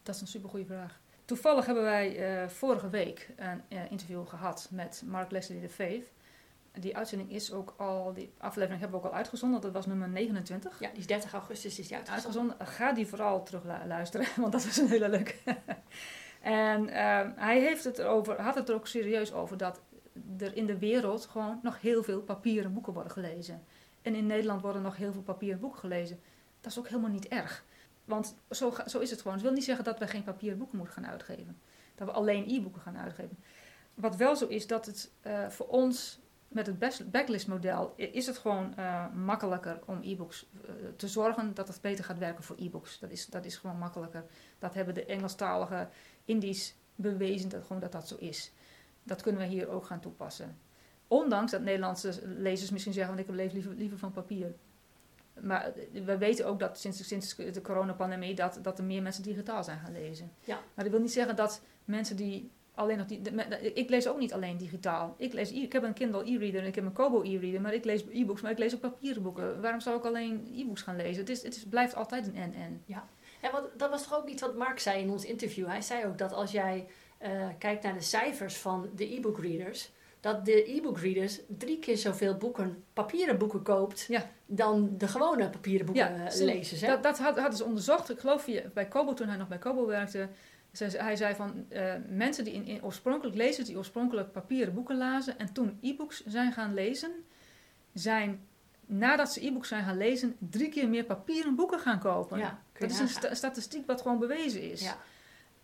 dat 0.02 0.14
is 0.14 0.20
een 0.20 0.26
supergoeie 0.26 0.66
vraag. 0.66 1.00
Toevallig 1.24 1.66
hebben 1.66 1.84
wij 1.84 2.42
uh, 2.42 2.48
vorige 2.48 2.88
week 2.88 3.28
een 3.36 3.62
uh, 3.68 3.90
interview 3.90 4.26
gehad 4.26 4.68
met 4.70 5.02
Mark 5.06 5.30
Leslie 5.30 5.60
de 5.60 5.68
Veef 5.68 6.14
die 6.80 6.96
uitzending 6.96 7.30
is 7.30 7.52
ook 7.52 7.74
al, 7.76 8.12
die 8.12 8.32
aflevering 8.38 8.80
hebben 8.80 9.00
we 9.00 9.06
ook 9.06 9.12
al 9.12 9.18
uitgezonden. 9.18 9.60
Dat 9.60 9.72
was 9.72 9.86
nummer 9.86 10.08
29. 10.08 10.80
Ja, 10.80 10.88
die 10.88 10.98
is 10.98 11.06
30 11.06 11.32
augustus 11.32 11.78
is 11.78 11.88
die 11.88 11.96
uitgezonden. 11.96 12.56
Ga 12.58 12.92
die 12.92 13.06
vooral 13.06 13.42
terug 13.42 13.62
luisteren, 13.86 14.26
want 14.40 14.52
dat 14.52 14.64
was 14.64 14.76
een 14.76 14.88
hele 14.88 15.08
leuke. 15.08 15.34
en 16.40 16.82
uh, 16.88 17.20
hij 17.36 17.60
heeft 17.60 17.84
het 17.84 17.98
erover, 17.98 18.40
had 18.40 18.54
het 18.54 18.68
er 18.68 18.74
ook 18.74 18.86
serieus 18.86 19.32
over 19.32 19.56
dat 19.56 19.80
er 20.38 20.56
in 20.56 20.66
de 20.66 20.78
wereld 20.78 21.26
gewoon 21.26 21.60
nog 21.62 21.80
heel 21.80 22.02
veel 22.02 22.20
papieren 22.20 22.72
boeken 22.72 22.92
worden 22.92 23.12
gelezen. 23.12 23.64
En 24.02 24.14
in 24.14 24.26
Nederland 24.26 24.62
worden 24.62 24.82
nog 24.82 24.96
heel 24.96 25.12
veel 25.12 25.22
papieren 25.22 25.60
boeken 25.60 25.78
gelezen. 25.78 26.20
Dat 26.60 26.72
is 26.72 26.78
ook 26.78 26.88
helemaal 26.88 27.10
niet 27.10 27.28
erg. 27.28 27.64
Want 28.04 28.36
zo, 28.50 28.74
zo 28.86 28.98
is 28.98 29.10
het 29.10 29.20
gewoon. 29.20 29.36
Het 29.36 29.42
wil 29.42 29.52
niet 29.52 29.64
zeggen 29.64 29.84
dat 29.84 29.98
we 29.98 30.06
geen 30.06 30.22
papieren 30.22 30.58
boeken 30.58 30.76
moeten 30.76 30.94
gaan 30.94 31.10
uitgeven. 31.10 31.58
Dat 31.94 32.06
we 32.06 32.12
alleen 32.12 32.48
e-boeken 32.48 32.80
gaan 32.80 32.96
uitgeven. 32.96 33.38
Wat 33.94 34.16
wel 34.16 34.36
zo 34.36 34.46
is, 34.46 34.66
dat 34.66 34.86
het 34.86 35.10
uh, 35.26 35.48
voor 35.48 35.66
ons 35.66 36.18
met 36.48 36.66
het 36.66 37.10
backlist 37.10 37.48
model 37.48 37.92
is 37.96 38.26
het 38.26 38.38
gewoon 38.38 38.74
uh, 38.78 39.12
makkelijker 39.14 39.78
om 39.84 40.00
e-books 40.02 40.46
uh, 40.54 40.70
te 40.96 41.08
zorgen 41.08 41.54
dat 41.54 41.68
het 41.68 41.80
beter 41.80 42.04
gaat 42.04 42.18
werken 42.18 42.44
voor 42.44 42.56
e-books. 42.58 42.98
Dat 42.98 43.10
is, 43.10 43.26
dat 43.26 43.44
is 43.44 43.56
gewoon 43.56 43.78
makkelijker. 43.78 44.24
Dat 44.58 44.74
hebben 44.74 44.94
de 44.94 45.04
Engelstalige 45.04 45.88
Indies 46.24 46.74
bewezen 46.94 47.48
dat, 47.48 47.62
gewoon 47.62 47.80
dat 47.82 47.92
dat 47.92 48.08
zo 48.08 48.16
is. 48.18 48.52
Dat 49.02 49.22
kunnen 49.22 49.40
we 49.40 49.46
hier 49.46 49.68
ook 49.68 49.86
gaan 49.86 50.00
toepassen. 50.00 50.58
Ondanks 51.08 51.50
dat 51.50 51.62
Nederlandse 51.62 52.12
lezers 52.24 52.70
misschien 52.70 52.92
zeggen, 52.92 53.14
want 53.14 53.28
ik 53.28 53.34
leef 53.34 53.52
liever, 53.52 53.74
liever 53.74 53.98
van 53.98 54.12
papier. 54.12 54.54
Maar 55.40 55.64
eh, 55.64 56.04
we 56.04 56.18
weten 56.18 56.46
ook 56.46 56.58
dat 56.58 56.78
sinds, 56.78 57.06
sinds 57.06 57.36
de 57.36 57.60
coronapandemie 57.62 58.34
dat, 58.34 58.58
dat 58.62 58.78
er 58.78 58.84
meer 58.84 59.02
mensen 59.02 59.22
digitaal 59.22 59.64
zijn 59.64 59.78
gaan 59.78 59.92
lezen. 59.92 60.32
Ja. 60.44 60.54
Maar 60.74 60.84
dat 60.84 60.92
wil 60.92 61.02
niet 61.02 61.12
zeggen 61.12 61.36
dat 61.36 61.62
mensen 61.84 62.16
die 62.16 62.50
alleen 62.76 62.96
nog 62.98 63.06
die, 63.06 63.20
ik 63.74 63.88
lees 63.88 64.08
ook 64.08 64.18
niet 64.18 64.32
alleen 64.32 64.56
digitaal. 64.56 65.14
Ik, 65.18 65.32
lees, 65.32 65.52
ik 65.52 65.72
heb 65.72 65.82
een 65.82 65.92
Kindle 65.92 66.30
e-reader 66.30 66.60
en 66.60 66.66
ik 66.66 66.74
heb 66.74 66.84
een 66.84 66.92
Kobo 66.92 67.22
e-reader, 67.22 67.60
maar 67.60 67.74
ik 67.74 67.84
lees 67.84 68.04
e-books, 68.12 68.40
maar 68.40 68.50
ik 68.50 68.58
lees 68.58 68.74
ook 68.74 68.80
papieren 68.80 69.22
boeken. 69.22 69.60
Waarom 69.60 69.80
zou 69.80 69.96
ik 69.96 70.04
alleen 70.04 70.52
e-books 70.56 70.82
gaan 70.82 70.96
lezen? 70.96 71.20
Het, 71.20 71.28
is, 71.28 71.42
het 71.42 71.56
is, 71.56 71.64
blijft 71.64 71.94
altijd 71.94 72.26
een 72.26 72.36
en-en. 72.36 72.82
Ja, 72.86 73.08
en 73.40 73.52
wat, 73.52 73.68
dat 73.76 73.90
was 73.90 74.02
toch 74.02 74.18
ook 74.18 74.28
iets 74.28 74.42
wat 74.42 74.56
Mark 74.56 74.78
zei 74.78 75.02
in 75.02 75.10
ons 75.10 75.24
interview. 75.24 75.66
Hij 75.66 75.82
zei 75.82 76.06
ook 76.06 76.18
dat 76.18 76.32
als 76.32 76.50
jij 76.50 76.86
uh, 77.22 77.48
kijkt 77.58 77.82
naar 77.82 77.94
de 77.94 78.00
cijfers 78.00 78.56
van 78.56 78.88
de 78.96 79.14
e-book 79.14 79.38
readers, 79.38 79.90
dat 80.20 80.44
de 80.44 80.70
e-book 80.76 80.98
readers 80.98 81.40
drie 81.58 81.78
keer 81.78 81.96
zoveel 81.96 82.36
boeken, 82.36 82.84
papieren 82.92 83.38
boeken 83.38 83.62
koopt 83.62 84.08
dan 84.46 84.94
de 84.98 85.08
gewone 85.08 85.50
papieren 85.50 85.86
boeken 85.86 86.14
ja, 86.14 86.32
uh, 86.32 86.44
lezers. 86.44 86.80
Hè? 86.80 86.86
Dat, 86.86 87.02
dat 87.02 87.18
hadden 87.18 87.56
ze 87.56 87.64
onderzocht. 87.64 88.10
Ik 88.10 88.18
geloof 88.18 88.46
je, 88.46 88.70
bij 88.74 88.86
Kobo, 88.86 89.14
toen 89.14 89.28
hij 89.28 89.36
nog 89.36 89.48
bij 89.48 89.58
Kobo 89.58 89.86
werkte, 89.86 90.28
hij 90.78 91.16
zei 91.16 91.34
van 91.34 91.66
uh, 91.68 91.94
mensen 92.08 92.44
die 92.44 92.52
in, 92.52 92.64
in, 92.64 92.84
oorspronkelijk 92.84 93.36
lezers 93.36 93.66
die 93.66 93.76
oorspronkelijk 93.76 94.32
papieren 94.32 94.74
boeken 94.74 94.96
lazen 94.96 95.38
en 95.38 95.52
toen 95.52 95.78
e-books 95.80 96.24
zijn 96.26 96.52
gaan 96.52 96.74
lezen, 96.74 97.10
zijn 97.92 98.40
nadat 98.86 99.32
ze 99.32 99.46
e-books 99.46 99.68
zijn 99.68 99.84
gaan 99.84 99.96
lezen 99.96 100.36
drie 100.38 100.68
keer 100.68 100.88
meer 100.88 101.04
papieren 101.04 101.54
boeken 101.54 101.80
gaan 101.80 101.98
kopen. 101.98 102.38
Ja, 102.38 102.62
dat 102.78 102.90
is 102.90 102.98
een 102.98 103.36
statistiek 103.36 103.86
wat 103.86 104.00
gewoon 104.02 104.18
bewezen 104.18 104.70
is. 104.70 104.82
Ja. 104.82 104.98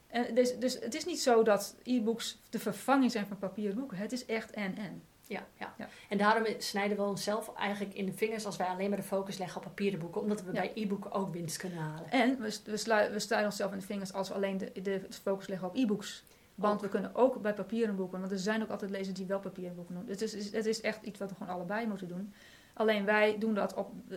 En 0.07 0.35
dus, 0.35 0.59
dus 0.59 0.81
het 0.81 0.95
is 0.95 1.05
niet 1.05 1.21
zo 1.21 1.43
dat 1.43 1.77
e-books 1.83 2.39
de 2.51 2.59
vervanging 2.59 3.11
zijn 3.11 3.27
van 3.27 3.39
papieren 3.39 3.77
boeken. 3.77 3.97
Het 3.97 4.13
is 4.13 4.27
echt 4.27 4.51
en-en. 4.51 5.03
Ja, 5.33 5.47
ja. 5.59 5.75
Ja. 5.79 5.89
En 6.09 6.19
daarom 6.19 6.47
snijden 6.59 6.97
we 6.97 7.03
onszelf 7.03 7.55
eigenlijk 7.55 7.95
in 7.95 8.07
de 8.07 8.13
vingers 8.13 8.47
als 8.47 8.57
wij 8.57 8.67
alleen 8.67 8.89
maar 8.89 8.99
de 8.99 9.05
focus 9.05 9.39
leggen 9.39 9.57
op 9.57 9.63
papieren 9.63 9.99
boeken. 9.99 10.21
Omdat 10.21 10.43
we 10.43 10.53
Ja. 10.53 10.61
bij 10.61 10.73
e-boeken 10.75 11.13
ook 11.13 11.33
winst 11.33 11.57
kunnen 11.57 11.79
halen. 11.79 12.11
En 12.11 12.41
we, 12.41 12.59
we, 12.65 12.77
slu- 12.77 13.11
we 13.13 13.19
sluiten 13.19 13.45
onszelf 13.51 13.73
in 13.73 13.79
de 13.79 13.85
vingers 13.87 14.13
als 14.13 14.29
we 14.29 14.35
alleen 14.35 14.59
de, 14.59 14.73
de 14.83 15.01
focus 15.11 15.47
leggen 15.47 15.69
op 15.69 15.77
e-books. 15.77 16.25
Want 16.55 16.75
Ook. 16.75 16.81
we 16.81 16.89
kunnen 16.89 17.15
ook 17.15 17.43
bij 17.43 17.55
papieren 17.55 17.97
boeken, 17.97 18.21
want 18.21 18.33
er 18.33 18.39
zijn 18.39 18.63
ook 18.63 18.69
altijd 18.71 18.91
lezers 18.91 19.17
die 19.17 19.27
wel 19.27 19.41
papieren 19.41 19.75
boeken 19.77 19.95
doen. 19.95 20.05
Het 20.09 20.23
is, 20.23 20.53
het 20.53 20.67
is 20.67 20.81
echt 20.81 21.03
iets 21.05 21.19
wat 21.19 21.29
we 21.29 21.35
gewoon 21.35 21.55
allebei 21.55 21.87
moeten 21.87 22.09
doen. 22.09 22.35
Alleen 22.75 23.05
wij 23.05 23.39
doen 23.39 23.55
dat 23.55 23.75
op, 23.75 23.93
eh, 24.09 24.17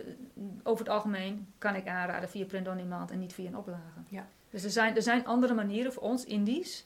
over 0.62 0.84
het 0.84 0.94
algemeen, 0.94 1.46
kan 1.58 1.74
ik 1.74 1.86
aanraden, 1.88 2.28
via 2.28 2.44
print 2.44 2.68
on 2.68 2.76
demand 2.76 3.10
en 3.10 3.18
niet 3.18 3.32
via 3.32 3.48
een 3.48 3.56
oplage. 3.56 4.00
Ja. 4.08 4.26
Dus 4.50 4.64
er 4.64 4.70
zijn, 4.70 4.96
er 4.96 5.02
zijn 5.02 5.26
andere 5.26 5.54
manieren 5.54 5.92
voor 5.92 6.02
ons, 6.02 6.24
indies, 6.24 6.84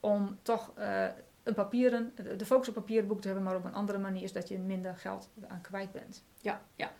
om 0.00 0.38
toch 0.42 0.72
eh, 0.74 1.04
een 1.42 1.54
papieren, 1.54 2.12
de 2.36 2.46
focus 2.46 2.68
op 2.68 2.74
papieren 2.74 3.08
boek 3.08 3.20
te 3.20 3.26
hebben, 3.26 3.44
maar 3.44 3.56
op 3.56 3.64
een 3.64 3.74
andere 3.74 3.98
manier 3.98 4.22
is 4.22 4.32
dat 4.32 4.48
je 4.48 4.58
minder 4.58 4.96
geld 4.96 5.28
aan 5.48 5.60
kwijt 5.60 5.92
bent. 5.92 6.24
Ja, 6.40 6.62
ja. 6.74 6.92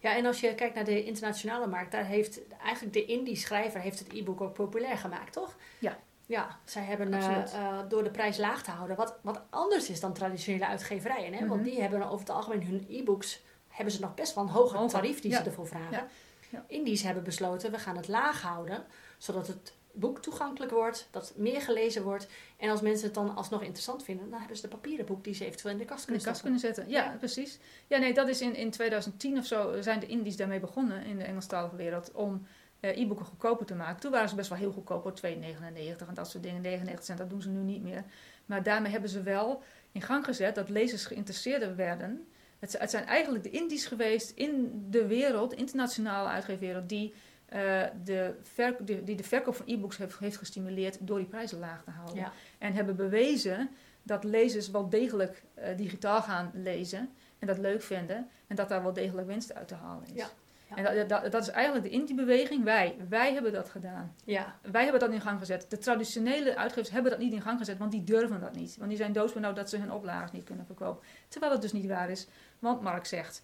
Ja, 0.00 0.16
en 0.16 0.26
als 0.26 0.40
je 0.40 0.54
kijkt 0.54 0.74
naar 0.74 0.84
de 0.84 1.04
internationale 1.04 1.66
markt, 1.66 1.92
daar 1.92 2.04
heeft 2.04 2.40
eigenlijk 2.62 2.92
de 2.92 3.04
indie 3.04 3.36
schrijver 3.36 3.80
heeft 3.80 3.98
het 3.98 4.12
e-book 4.12 4.40
ook 4.40 4.54
populair 4.54 4.96
gemaakt, 4.98 5.32
toch? 5.32 5.56
Ja. 5.78 5.98
Ja, 6.26 6.58
zij 6.64 6.82
hebben 6.82 7.14
eh, 7.14 7.54
eh, 7.54 7.78
door 7.88 8.04
de 8.04 8.10
prijs 8.10 8.38
laag 8.38 8.62
te 8.62 8.70
houden, 8.70 8.96
wat, 8.96 9.18
wat 9.22 9.42
anders 9.50 9.90
is 9.90 10.00
dan 10.00 10.12
traditionele 10.12 10.66
uitgeverijen. 10.66 11.32
Hè? 11.32 11.46
Want 11.46 11.60
Mhm. 11.60 11.70
die 11.70 11.80
hebben 11.80 12.02
over 12.02 12.18
het 12.18 12.30
algemeen 12.30 12.62
hun 12.66 12.86
e-books, 12.88 13.42
hebben 13.68 13.92
ze 13.94 14.00
nog 14.00 14.14
best 14.14 14.34
wel 14.34 14.44
een 14.44 14.50
hoger 14.50 14.76
Hoger, 14.78 14.90
tarief 15.00 15.20
die 15.20 15.30
ja. 15.30 15.38
ze 15.38 15.44
ervoor 15.44 15.66
vragen. 15.66 15.90
Ja, 15.90 16.06
ja. 16.48 16.64
Indies 16.66 17.02
hebben 17.02 17.24
besloten, 17.24 17.70
we 17.70 17.78
gaan 17.78 17.96
het 17.96 18.08
laag 18.08 18.42
houden, 18.42 18.84
zodat 19.18 19.46
het 19.46 19.72
boek 19.98 20.22
toegankelijk 20.22 20.72
wordt, 20.72 21.08
dat 21.10 21.32
meer 21.36 21.60
gelezen 21.60 22.02
wordt. 22.02 22.28
En 22.56 22.70
als 22.70 22.80
mensen 22.80 23.06
het 23.06 23.14
dan 23.14 23.36
alsnog 23.36 23.62
interessant 23.62 24.04
vinden, 24.04 24.30
dan 24.30 24.38
hebben 24.38 24.56
ze 24.56 24.62
de 24.62 24.68
papieren 24.68 25.06
boek 25.06 25.24
die 25.24 25.34
ze 25.34 25.44
eventueel 25.44 25.72
in 25.72 25.78
de 25.78 25.84
kast 25.84 25.98
in 25.98 26.04
de 26.06 26.12
kunnen 26.12 26.28
kast 26.28 26.42
kunnen 26.42 26.60
zetten. 26.60 26.88
Ja, 26.88 27.04
Ja. 27.04 27.16
precies. 27.18 27.58
Ja, 27.86 27.98
nee, 27.98 28.14
dat 28.14 28.28
is 28.28 28.40
in, 28.40 28.54
in 28.54 28.70
2010 28.70 29.38
of 29.38 29.46
zo 29.46 29.80
zijn 29.80 30.00
de 30.00 30.06
indies 30.06 30.36
daarmee 30.36 30.60
begonnen 30.60 31.04
in 31.04 31.18
de 31.18 31.24
Engelstalige 31.24 31.76
wereld 31.76 32.12
om 32.12 32.46
eh, 32.80 32.98
e-boeken 32.98 33.26
goedkoper 33.26 33.66
te 33.66 33.74
maken. 33.74 34.00
Toen 34.00 34.10
waren 34.10 34.28
ze 34.28 34.34
best 34.34 34.48
wel 34.48 34.58
heel 34.58 34.72
goedkoop, 34.72 35.02
hoor, 35.02 35.12
2,99 35.12 36.08
en 36.08 36.14
dat 36.14 36.30
soort 36.30 36.42
dingen, 36.42 36.60
99 36.60 37.04
cent, 37.04 37.18
dat 37.18 37.30
doen 37.30 37.42
ze 37.42 37.48
nu 37.48 37.60
niet 37.60 37.82
meer. 37.82 38.04
Maar 38.46 38.62
daarmee 38.62 38.90
hebben 38.92 39.10
ze 39.10 39.22
wel 39.22 39.62
in 39.92 40.02
gang 40.02 40.24
gezet 40.24 40.54
dat 40.54 40.68
lezers 40.68 41.06
geïnteresseerder 41.06 41.76
werden. 41.76 42.26
Het, 42.58 42.90
zijn 42.90 43.06
eigenlijk 43.06 43.44
de 43.44 43.50
indies 43.50 43.86
geweest 43.86 44.30
in 44.30 44.84
de 44.90 45.06
wereld, 45.06 45.50
de 45.50 45.56
internationale 45.56 46.28
uitgeefwereld, 46.28 46.88
die, 46.88 47.14
eh, 47.48 47.82
de, 48.04 48.34
die, 48.80 49.04
die 49.04 49.16
de 49.16 49.22
verkoop 49.22 49.54
van 49.54 49.66
e-books 49.68 49.96
heeft, 49.96 50.18
heeft 50.18 50.36
gestimuleerd 50.36 50.98
door 51.00 51.18
die 51.18 51.26
prijzen 51.26 51.58
laag 51.58 51.84
te 51.84 51.90
houden. 51.90 52.16
Ja. 52.16 52.32
En 52.58 52.72
hebben 52.72 52.96
bewezen 52.96 53.70
dat 54.02 54.24
lezers 54.24 54.70
wel 54.70 54.88
degelijk 54.88 55.42
eh, 55.54 55.76
digitaal 55.76 56.22
gaan 56.22 56.50
lezen 56.54 57.10
en 57.38 57.46
dat 57.46 57.58
leuk 57.58 57.82
vinden 57.82 58.28
en 58.46 58.56
dat 58.56 58.68
daar 58.68 58.82
wel 58.82 58.92
degelijk 58.92 59.26
winst 59.26 59.54
uit 59.54 59.68
te 59.68 59.74
halen 59.74 60.04
is. 60.04 60.20
Ja, 60.20 60.28
ja. 60.68 60.76
En 60.76 60.84
dat, 60.96 61.08
dat, 61.08 61.32
dat 61.32 61.42
is 61.42 61.48
eigenlijk 61.48 61.84
de 61.84 61.90
indie-beweging. 61.90 62.64
Wij, 62.64 62.96
wij 63.08 63.32
hebben 63.32 63.52
dat 63.52 63.68
gedaan. 63.68 64.14
Ja, 64.24 64.58
Wij 64.70 64.82
hebben 64.82 65.00
dat 65.00 65.10
in 65.10 65.20
gang 65.20 65.38
gezet. 65.38 65.66
De 65.68 65.78
traditionele 65.78 66.56
uitgevers 66.56 66.90
hebben 66.90 67.10
dat 67.10 67.20
niet 67.20 67.32
in 67.32 67.42
gang 67.42 67.58
gezet, 67.58 67.78
want 67.78 67.90
die 67.90 68.04
durven 68.04 68.40
dat 68.40 68.54
niet. 68.54 68.76
Want 68.76 68.88
die 68.88 68.98
zijn 68.98 69.12
doodsbenauwd 69.12 69.56
dat 69.56 69.70
ze 69.70 69.76
hun 69.76 69.92
oplages 69.92 70.32
niet 70.32 70.44
kunnen 70.44 70.66
verkopen. 70.66 71.06
Terwijl 71.28 71.52
het 71.52 71.62
dus 71.62 71.72
niet 71.72 71.86
waar 71.86 72.10
is, 72.10 72.26
want 72.58 72.80
Mark 72.80 73.06
zegt, 73.06 73.42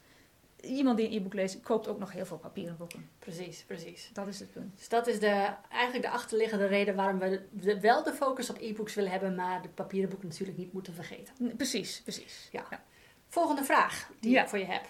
iemand 0.64 0.96
die 0.96 1.06
een 1.06 1.12
e-book 1.16 1.34
leest, 1.34 1.60
koopt 1.60 1.88
ook 1.88 1.98
nog 1.98 2.12
heel 2.12 2.26
veel 2.26 2.38
papieren 2.38 2.76
boeken. 2.76 3.08
precies, 3.18 3.62
precies. 3.66 4.10
Dat 4.12 4.26
is 4.26 4.38
het 4.40 4.52
punt. 4.52 4.76
Dus 4.78 4.88
dat 4.88 5.06
is 5.06 5.18
de, 5.20 5.48
eigenlijk 5.70 6.04
de 6.04 6.10
achterliggende 6.10 6.66
reden 6.66 6.94
waarom 6.96 7.18
we 7.18 7.42
de- 7.50 7.80
wel 7.80 8.02
de 8.02 8.12
focus 8.12 8.50
op 8.50 8.56
e-books 8.60 8.94
willen 8.94 9.10
hebben, 9.10 9.34
maar 9.34 9.62
de 9.62 9.68
papieren 9.68 10.10
boeken 10.10 10.28
natuurlijk 10.28 10.58
niet 10.58 10.72
moeten 10.72 10.94
vergeten. 10.94 11.56
Precies, 11.56 12.00
precies. 12.02 12.48
Ja. 12.52 12.66
Volgende 13.28 13.64
vraag 13.64 14.10
die 14.20 14.30
Ja. 14.30 14.42
ik 14.42 14.48
voor 14.48 14.58
je 14.58 14.64
heb. 14.64 14.82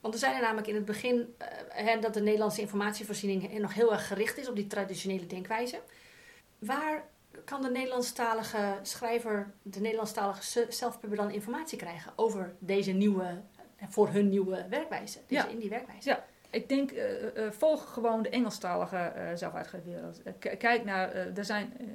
Want 0.00 0.14
we 0.14 0.20
zeiden 0.20 0.42
namelijk 0.42 0.66
in 0.66 0.74
het 0.74 0.84
begin 0.84 1.34
eh, 1.38 1.46
hè, 1.68 1.98
dat 2.00 2.14
de 2.14 2.20
Nederlandse 2.20 2.60
informatievoorziening 2.60 3.58
nog 3.58 3.74
heel 3.74 3.92
erg 3.92 4.06
gericht 4.06 4.38
is 4.38 4.48
op 4.48 4.56
die 4.56 4.66
traditionele 4.66 5.26
denkwijze. 5.26 5.80
Waar 6.58 7.04
kan 7.44 7.62
de 7.62 7.70
Nederlandstalige 7.70 8.78
schrijver, 8.82 9.52
de 9.62 9.80
Nederlandstalige 9.80 10.66
self-pubber 10.68 11.18
dan 11.18 11.30
informatie 11.30 11.78
krijgen 11.78 12.12
over 12.16 12.54
deze 12.58 12.92
nieuwe, 12.92 13.22
eh, 13.56 13.57
voor 13.88 14.08
hun 14.08 14.28
nieuwe 14.28 14.66
werkwijze, 14.70 15.18
deze 15.26 15.42
Ja. 15.46 15.48
indie 15.52 15.68
werkwijze? 15.70 16.08
Ja. 16.08 16.24
Ik 16.50 16.68
denk, 16.68 16.90
eh, 16.90 17.44
eh, 17.46 17.52
volg 17.52 17.92
gewoon 17.92 18.22
de 18.22 18.28
Engelstalige 18.28 18.96
eh 18.96 19.30
zelfuitgeefwereld. 19.34 20.22
Eh, 20.22 20.32
k- 20.38 20.58
kijk 20.58 20.84
naar, 20.84 21.10
eh, 21.12 21.36
er 21.38 21.44
zijn 21.44 21.72
eh, 21.78 21.86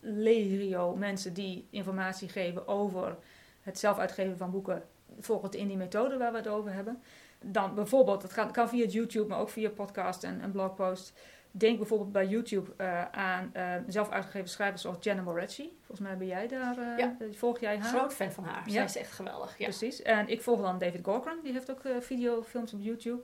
legio 0.00 0.96
mensen 0.96 1.32
die 1.34 1.66
informatie 1.70 2.28
geven 2.28 2.68
over 2.68 3.16
het 3.60 3.78
zelf 3.78 3.98
uitgeven 3.98 4.36
van 4.36 4.50
boeken 4.50 4.82
volgens 5.20 5.50
de 5.52 5.58
indie 5.58 5.76
methode 5.76 6.16
waar 6.16 6.30
we 6.32 6.38
het 6.38 6.48
over 6.48 6.72
hebben. 6.72 7.02
Dan 7.44 7.74
bijvoorbeeld, 7.74 8.22
het 8.22 8.32
kan, 8.32 8.52
kan 8.52 8.68
via 8.68 8.84
YouTube, 8.86 9.28
maar 9.28 9.38
ook 9.38 9.48
via 9.50 9.68
podcast 9.70 10.24
en, 10.24 10.40
en 10.40 10.50
blogpost. 10.50 11.12
Denk 11.58 11.78
bijvoorbeeld 11.78 12.12
bij 12.12 12.26
YouTube 12.26 12.72
eh, 12.76 13.04
aan 13.10 13.50
eh, 13.52 13.74
zelf 13.86 14.10
uitgegeven 14.10 14.48
schrijvers 14.48 14.82
zoals 14.82 14.96
Jenna 15.00 15.22
Moretti. 15.22 15.78
Volgens 15.82 16.08
mij 16.08 16.16
ben 16.16 16.26
jij 16.26 16.48
daar, 16.48 16.78
eh, 16.78 16.98
Ja. 16.98 17.16
volg 17.32 17.60
jij 17.60 17.78
haar? 17.78 17.98
Groot 17.98 18.14
fan 18.14 18.32
van 18.32 18.44
haar. 18.44 18.62
Ja. 18.66 18.72
Zij 18.72 18.84
is 18.84 18.96
echt 18.96 19.12
geweldig. 19.12 19.58
Ja. 19.58 19.64
Precies. 19.64 20.02
En 20.02 20.28
ik 20.28 20.42
volg 20.42 20.60
dan 20.60 20.78
David 20.78 21.00
Corcoran, 21.00 21.38
die 21.42 21.52
heeft 21.52 21.70
ook 21.70 21.80
videofilms 22.00 22.72
op 22.72 22.80
YouTube. 22.80 23.22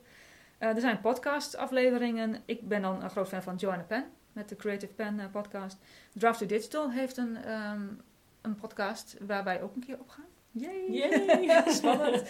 Er 0.59 0.81
zijn 0.81 1.01
podcast-afleveringen. 1.01 2.43
Ik 2.45 2.69
ben 2.69 2.83
dan 2.83 3.03
een 3.03 3.11
groot 3.11 3.29
fan 3.29 3.43
van 3.43 3.57
Joanna 3.57 3.83
Penn 3.83 4.05
met 4.33 4.49
de 4.49 4.57
Creative 4.57 4.93
Pen 4.93 5.31
podcast. 5.33 5.77
Draft 6.13 6.39
to 6.39 6.47
Digital 6.47 6.91
heeft 6.91 7.17
een, 7.17 7.37
ehm, 7.37 7.87
een 8.41 8.55
podcast 8.55 9.17
waar 9.27 9.45
wij 9.45 9.63
ook 9.63 9.75
een 9.75 9.85
keer 9.87 9.99
op 10.01 10.09
gaan. 10.09 10.27
Yay! 10.51 10.91
Yay! 10.91 11.63
Spannend. 11.73 12.23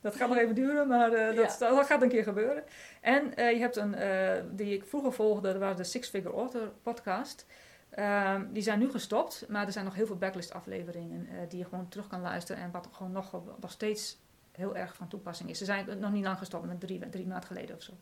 Dat 0.00 0.16
gaat 0.16 0.28
nog 0.28 0.38
even 0.38 0.54
duren, 0.54 0.88
maar 0.88 1.12
eh, 1.12 1.36
dat, 1.36 1.56
dat 1.58 1.86
gaat 1.86 2.02
een 2.02 2.08
keer 2.08 2.22
gebeuren. 2.22 2.62
En 3.00 3.34
eh, 3.34 3.52
je 3.52 3.58
hebt 3.58 3.76
een, 3.76 3.94
eh, 3.94 4.42
die 4.50 4.74
ik 4.74 4.84
vroeger 4.84 5.12
volgde, 5.12 5.52
dat 5.52 5.60
was 5.60 5.76
de 5.76 5.84
Six 5.84 6.08
Figure 6.08 6.34
Author 6.34 6.72
podcast. 6.82 7.46
Ehm, 7.90 8.44
die 8.52 8.62
zijn 8.62 8.78
nu 8.78 8.90
gestopt, 8.90 9.44
maar 9.48 9.66
er 9.66 9.72
zijn 9.72 9.84
nog 9.84 9.94
heel 9.94 10.06
veel 10.06 10.18
backlist 10.18 10.52
afleveringen 10.52 11.28
die 11.48 11.58
je 11.58 11.64
gewoon 11.64 11.88
terug 11.88 12.06
kan 12.06 12.20
luisteren 12.20 12.62
en 12.62 12.70
wat 12.70 12.88
gewoon 12.92 13.12
nog, 13.12 13.40
nog 13.60 13.70
steeds 13.70 14.18
heel 14.52 14.76
erg 14.76 14.94
van 14.94 15.08
toepassing 15.08 15.50
is. 15.50 15.58
Ze 15.58 15.64
zijn 15.64 15.98
nog 15.98 16.12
niet 16.12 16.24
lang 16.24 16.38
gestopt, 16.38 16.66
met 16.66 16.80
drie, 16.80 17.08
drie 17.08 17.26
maanden 17.26 17.46
geleden 17.46 17.76
of 17.76 17.82
zo. 17.82 17.92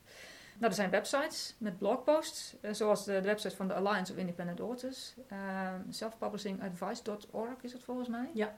Nou, 0.59 0.71
er 0.71 0.77
zijn 0.77 0.91
websites 0.91 1.55
met 1.59 1.79
blogposts, 1.79 2.57
zoals 2.71 3.05
de, 3.05 3.13
de 3.13 3.21
website 3.21 3.57
van 3.57 3.69
de 3.69 3.75
Alliance 3.75 4.13
of 4.13 4.19
Independent 4.19 4.61
Authors. 4.61 5.15
Ehm 5.29 5.81
selfpublishingadvice.org 5.91 7.63
is 7.63 7.73
het 7.73 7.85
volgens 7.85 8.09
mij. 8.09 8.31
Ja. 8.35 8.55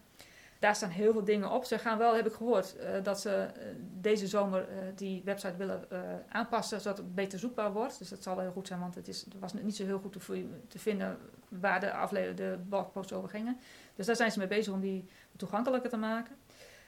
Daar 0.60 0.76
staan 0.76 0.88
heel 0.90 1.12
veel 1.12 1.24
dingen 1.24 1.50
op. 1.50 1.64
Ze 1.64 1.78
gaan 1.78 1.98
wel, 1.98 2.14
heb 2.14 2.26
ik 2.26 2.32
gehoord, 2.32 2.76
eh, 2.76 3.02
dat 3.02 3.20
ze 3.20 3.30
eh, 3.30 3.66
deze 4.00 4.26
zomer 4.26 4.68
eh, 4.68 4.76
die 4.94 5.22
website 5.24 5.56
willen 5.56 5.84
aanpassen, 6.28 6.80
zodat 6.80 6.98
het 6.98 7.14
beter 7.14 7.38
zoekbaar 7.38 7.72
wordt. 7.72 7.98
Dus 7.98 8.08
dat 8.08 8.22
zal 8.22 8.38
heel 8.38 8.50
goed 8.52 8.66
zijn, 8.66 8.80
want 8.80 8.94
het, 8.94 9.08
is, 9.08 9.26
was 9.38 9.52
niet 9.52 9.76
zo 9.76 9.84
heel 9.84 9.98
goed 9.98 10.12
te, 10.12 10.46
te 10.68 10.78
vinden 10.78 11.18
waar 11.48 11.80
de, 11.80 11.92
afle- 11.92 12.34
de 12.34 12.58
blogposts 12.68 13.12
over 13.12 13.28
gingen. 13.28 13.58
Dus 13.94 14.06
daar 14.06 14.16
zijn 14.16 14.32
ze 14.32 14.38
mee 14.38 14.48
bezig 14.48 14.72
om 14.72 14.80
die 14.80 15.08
toegankelijker 15.36 15.90
te 15.90 15.96
maken. 15.96 16.36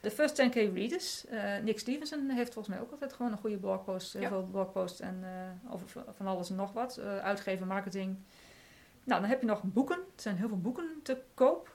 De 0.00 0.11
First 0.11 0.42
10K 0.42 0.54
Readers, 0.54 1.24
Nick 1.62 1.78
Stevenson 1.78 2.28
heeft 2.30 2.52
volgens 2.52 2.74
mij 2.74 2.85
ook 2.85 2.90
altijd 2.92 3.12
gewoon 3.12 3.32
een 3.32 3.38
goede 3.38 3.58
blogpost. 3.58 4.12
Heel 4.12 4.22
Ja. 4.22 4.28
veel 4.28 4.48
blogposts 4.50 5.00
en 5.00 5.24
over 5.70 6.04
van 6.11 6.26
alles 6.26 6.50
en 6.50 6.56
nog 6.56 6.72
wat. 6.72 7.00
Uitgeven, 7.22 7.66
marketing. 7.66 8.16
Nou, 9.04 9.20
dan 9.20 9.30
heb 9.30 9.40
je 9.40 9.46
nog 9.46 9.62
boeken. 9.62 9.96
Er 9.96 10.02
zijn 10.22 10.37
heel 10.37 10.48
veel 10.48 10.61
boeken 10.61 11.00
te 11.02 11.22
koop. 11.35 11.71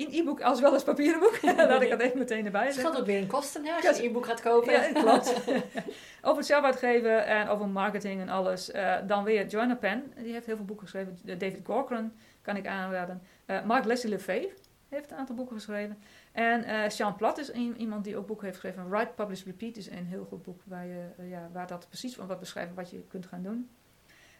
In 0.00 0.20
e-book 0.20 0.40
als 0.40 0.60
wel 0.60 0.72
als 0.72 0.82
papieren 0.84 1.20
boek. 1.20 1.38
Laat 1.42 1.82
ik 1.82 1.90
dat 1.90 2.00
even 2.00 2.18
meteen 2.18 2.44
erbij 2.44 2.64
Het 2.64 2.74
zeggen. 2.74 2.92
gaat 2.92 3.00
ook 3.00 3.06
weer 3.06 3.18
in 3.18 3.26
kosten 3.26 3.64
hè, 3.64 3.72
als 3.88 3.96
je 3.96 4.02
een 4.02 4.08
e-book 4.10 4.26
gaat 4.26 4.40
kopen. 4.40 4.72
Ja, 4.72 4.92
klopt. 4.92 5.34
over 6.22 6.36
het 6.36 6.46
zelf 6.46 6.64
uitgeven 6.64 7.26
en 7.26 7.48
over 7.48 7.68
marketing 7.68 8.20
en 8.20 8.28
alles. 8.28 8.70
Eh, 8.70 8.96
dan 9.06 9.24
weer 9.24 9.46
Joanna 9.46 9.74
Penn, 9.76 10.12
die 10.16 10.32
heeft 10.32 10.46
heel 10.46 10.56
veel 10.56 10.64
boeken 10.64 10.84
geschreven. 10.88 11.18
David 11.38 11.62
Corcoran 11.62 12.12
kan 12.42 12.56
ik 12.56 12.66
aanraden. 12.66 13.22
Eh, 13.46 13.64
Mark 13.64 13.84
Leslie 13.84 14.12
Lefebvre 14.12 14.52
heeft 14.88 15.10
een 15.10 15.16
aantal 15.16 15.34
boeken 15.34 15.56
geschreven. 15.56 15.98
En 16.32 16.64
eh 16.64 16.88
Sean 16.88 17.16
Platt 17.16 17.38
is 17.38 17.52
een- 17.52 17.76
iemand 17.78 18.04
die 18.04 18.16
ook 18.16 18.26
boeken 18.26 18.46
heeft 18.46 18.58
geschreven. 18.58 18.90
Write, 18.90 19.10
Publish, 19.14 19.44
Repeat 19.44 19.76
is 19.76 19.90
een 19.90 20.06
heel 20.06 20.24
goed 20.28 20.42
boek 20.42 20.60
waar, 20.64 20.86
je, 20.86 21.04
ja, 21.28 21.48
waar 21.52 21.66
dat 21.66 21.86
precies 21.88 22.14
van 22.14 22.26
wat 22.26 22.38
beschrijft 22.40 22.74
wat 22.74 22.90
je 22.90 23.04
kunt 23.08 23.26
gaan 23.26 23.42
doen. 23.42 23.70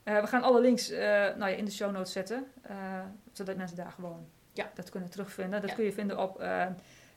We 0.04 0.26
gaan 0.26 0.42
alle 0.42 0.60
links 0.60 0.88
nou 0.88 1.38
ja, 1.38 1.46
in 1.46 1.64
de 1.64 1.70
show 1.70 1.90
notes 1.92 2.12
zetten, 2.12 2.46
zodat 3.32 3.56
mensen 3.56 3.76
daar 3.76 3.90
gewoon 3.90 4.26
Ja. 4.62 4.70
dat 4.74 4.90
kunnen 4.90 5.10
terugvinden. 5.10 5.62
Dat 5.62 5.74
kun 5.74 5.84
je 5.84 5.92
vinden 5.92 6.18
op 6.18 6.40
eh 6.40 6.66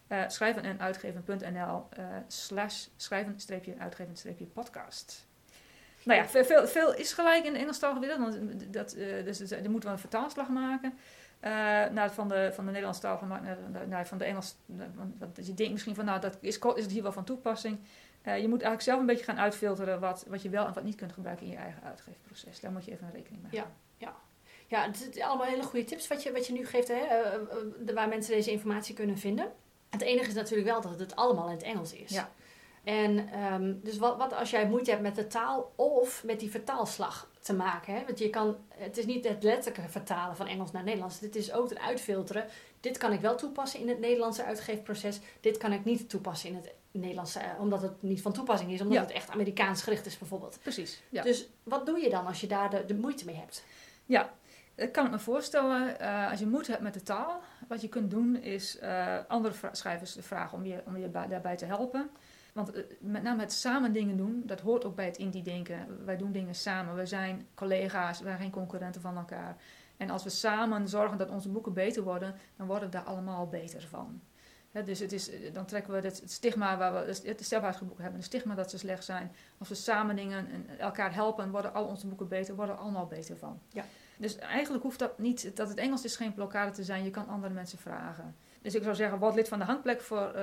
eh 0.08 0.24
schrijven 0.28 0.64
en 0.64 0.80
uitgeven.nl 0.80 1.88
eh, 1.90 2.06
slash 2.28 2.88
schrijven-uitgeven-podcast. 2.96 5.28
Nou 6.04 6.20
ja, 6.20 6.28
veel, 6.28 6.46
veel, 6.46 6.68
veel 6.68 6.96
is 6.96 7.14
gelijk 7.14 7.46
in 7.46 7.54
de 7.54 7.60
Engelstalige 7.60 8.00
wereld. 8.00 8.20
Want 8.20 8.74
dat, 8.74 8.90
dus 9.26 9.52
er 9.52 9.70
moet 9.70 9.84
wel 9.84 9.92
een 9.92 10.00
vertaalslag 10.00 10.48
maken. 10.48 10.94
naar, 11.94 12.12
van, 12.12 12.28
de, 12.28 12.52
van 12.54 12.66
de 12.66 12.72
Nederlandstalige 12.72 13.26
markt 13.26 13.44
naar, 13.44 13.58
naar, 13.72 13.88
naar 13.88 14.08
van 14.08 14.18
de 14.18 14.24
Engels. 14.24 14.56
Want 14.96 15.36
je 15.36 15.54
denkt 15.54 15.72
misschien 15.72 15.96
van, 15.96 16.06
nou, 16.06 16.22
dat 16.22 16.38
is, 16.40 16.58
is 16.58 16.84
het 16.84 16.92
hier 16.92 17.04
wel 17.04 17.12
van 17.12 17.24
toepassing. 17.24 17.80
Je 18.24 18.48
moet 18.48 18.62
eigenlijk 18.62 18.82
zelf 18.82 19.00
een 19.00 19.06
beetje 19.06 19.24
gaan 19.24 19.40
uitfilteren 19.40 20.00
wat, 20.00 20.26
wat 20.28 20.42
je 20.42 20.50
wel 20.50 20.66
en 20.66 20.74
wat 20.74 20.84
niet 20.84 20.96
kunt 20.96 21.14
gebruiken 21.14 21.46
in 21.46 21.52
je 21.52 21.58
eigen 21.58 21.84
uitgeefproces. 21.84 22.60
Daar 22.60 22.72
moet 22.72 22.86
je 22.86 22.92
even 22.92 23.12
rekening 23.12 23.42
mee 23.42 23.52
houden. 23.52 23.72
Ja, 23.72 23.78
het 24.68 24.98
zijn 25.12 25.26
allemaal 25.28 25.48
hele 25.48 25.64
goede 25.64 25.86
tips 25.86 26.08
wat 26.08 26.24
je, 26.24 26.32
wat 26.32 26.48
je 26.48 26.54
nu 26.54 26.66
geeft, 26.66 26.88
hè, 26.88 26.94
eh, 26.94 27.34
eh, 27.34 27.96
waar 27.96 28.08
mensen 28.08 28.34
deze 28.34 28.52
informatie 28.52 28.96
kunnen 28.96 29.18
vinden. 29.18 29.52
Het 29.90 30.02
enige 30.02 30.28
is 30.28 30.34
natuurlijk 30.34 30.70
wel 30.70 30.82
dat 30.82 31.00
het 31.00 31.16
allemaal 31.16 31.48
in 31.48 31.54
het 31.56 31.64
Engels 31.64 31.94
is. 31.94 32.12
Ja. 32.12 32.32
En 32.84 33.30
ehm, 33.32 33.74
dus 33.82 33.98
wat, 33.98 34.18
wat 34.18 34.34
als 34.34 34.50
jij 34.50 34.68
moeite 34.68 34.90
hebt 34.90 35.02
met 35.04 35.16
de 35.16 35.28
taal 35.28 35.72
of 35.76 36.24
met 36.24 36.40
die 36.40 36.52
vertaalslag 36.52 37.30
te 37.40 37.54
maken? 37.54 37.94
Hè? 37.94 38.06
Want 38.06 38.20
je 38.20 38.30
kan, 38.30 38.58
het 38.70 38.98
is 38.98 39.06
niet 39.06 39.28
het 39.28 39.44
letterlijke 39.44 39.90
vertalen 39.92 40.36
van 40.36 40.48
Engels 40.48 40.72
naar 40.72 40.84
Nederlands. 40.84 41.20
Dit 41.20 41.36
is 41.36 41.52
ook 41.52 41.70
het 41.70 41.80
uitfilteren. 41.80 42.46
Dit 42.80 42.98
kan 42.98 43.12
ik 43.12 43.20
wel 43.20 43.36
toepassen 43.36 43.80
in 43.80 43.90
het 43.90 44.00
Nederlandse 44.00 44.44
uitgeefproces. 44.44 45.20
Dit 45.40 45.58
kan 45.58 45.74
ik 45.74 45.86
niet 45.86 46.10
toepassen 46.10 46.50
in 46.50 46.56
het 46.56 46.74
Nederlandse, 46.92 47.40
eh, 47.40 47.60
omdat 47.60 47.82
het 47.82 48.02
niet 48.02 48.22
van 48.22 48.34
toepassing 48.34 48.72
is. 48.72 48.82
Omdat 48.82 48.96
Ja. 48.96 49.02
het 49.02 49.12
echt 49.12 49.30
Amerikaans 49.30 49.84
gericht 49.84 50.06
is 50.06 50.18
bijvoorbeeld. 50.18 50.58
Precies. 50.62 51.02
Ja. 51.10 51.22
Dus 51.24 51.48
wat 51.64 51.86
doe 51.86 52.00
je 52.00 52.10
dan 52.10 52.26
als 52.26 52.42
je 52.42 52.48
daar 52.48 52.70
de, 52.70 52.86
de 52.86 52.96
moeite 52.96 53.26
mee 53.26 53.36
hebt? 53.36 53.64
Ja, 54.06 54.34
dat 54.76 54.92
kan 54.92 55.06
ik 55.06 55.12
me 55.12 55.20
voorstellen. 55.20 56.00
Eh, 56.00 56.30
als 56.30 56.40
je 56.40 56.48
moeite 56.48 56.72
hebt 56.72 56.84
met 56.84 56.94
de 56.94 57.02
taal, 57.02 57.42
wat 57.68 57.82
je 57.82 57.90
kunt 57.90 58.12
doen 58.12 58.36
is 58.36 58.80
eh, 58.80 59.18
andere 59.28 59.54
schrijvers 59.72 60.18
vragen 60.20 60.58
om 60.58 60.66
je, 60.66 60.82
om 60.86 60.98
je 60.98 61.12
daarbij 61.12 61.58
te 61.58 61.66
helpen. 61.66 62.10
Want 62.54 62.72
eh, 62.72 62.84
met 63.00 63.24
name 63.24 63.42
het 63.42 63.54
samen 63.54 63.94
dingen 63.94 64.18
doen, 64.18 64.42
dat 64.46 64.60
hoort 64.60 64.86
ook 64.86 64.96
bij 64.96 65.06
het 65.06 65.18
indie-denken. 65.18 66.06
Wij 66.06 66.18
doen 66.18 66.32
dingen 66.32 66.56
samen. 66.56 66.96
We 66.96 67.06
zijn 67.06 67.48
collega's, 67.56 68.20
we 68.20 68.26
zijn 68.26 68.40
geen 68.40 68.52
concurrenten 68.52 69.02
van 69.02 69.18
elkaar. 69.18 69.56
En 69.98 70.10
als 70.10 70.24
we 70.24 70.30
samen 70.30 70.88
zorgen 70.88 71.18
dat 71.18 71.30
onze 71.30 71.50
boeken 71.50 71.74
beter 71.74 72.04
worden, 72.04 72.36
dan 72.58 72.68
worden 72.68 72.90
we 72.90 72.96
daar 72.96 73.06
allemaal 73.06 73.48
beter 73.48 73.88
van. 73.88 74.22
Dus 74.86 75.00
het 75.00 75.12
is, 75.12 75.30
dan 75.54 75.66
trekken 75.66 75.94
we 75.94 76.00
het, 76.00 76.24
stigma 76.26 76.78
waar 76.78 76.94
we 76.94 77.20
het 77.24 77.46
zelfuitgeboeken 77.46 78.04
hebben, 78.04 78.22
het 78.22 78.30
stigma 78.30 78.56
dat 78.56 78.70
ze 78.70 78.78
slecht 78.78 79.04
zijn. 79.04 79.32
Als 79.58 79.70
we 79.70 79.76
samen 79.76 80.16
dingen 80.16 80.48
en 80.52 80.80
elkaar 80.80 81.14
helpen, 81.14 81.52
worden 81.52 81.74
al 81.74 81.86
onze 81.86 82.08
boeken 82.08 82.28
beter, 82.28 82.56
worden 82.56 82.76
we 82.76 82.82
allemaal 82.82 83.06
beter 83.06 83.38
van. 83.38 83.60
Ja. 83.70 83.84
Dus 84.18 84.38
eigenlijk 84.38 84.84
hoeft 84.84 85.00
dat 85.00 85.20
niet, 85.20 85.56
dat 85.56 85.70
het 85.70 85.78
Engels 85.78 86.04
is 86.04 86.16
geen 86.16 86.34
blokkade 86.34 86.72
te 86.72 86.84
zijn, 86.84 87.04
je 87.04 87.10
kan 87.10 87.28
andere 87.28 87.54
mensen 87.54 87.78
vragen. 87.78 88.36
Dus 88.64 88.76
ik 88.76 88.84
zou 88.84 88.96
zeggen, 88.96 89.20
word 89.20 89.36
lid 89.36 89.48
van 89.48 89.60
de 89.60 89.66
hangplek 89.66 90.02
voor, 90.02 90.36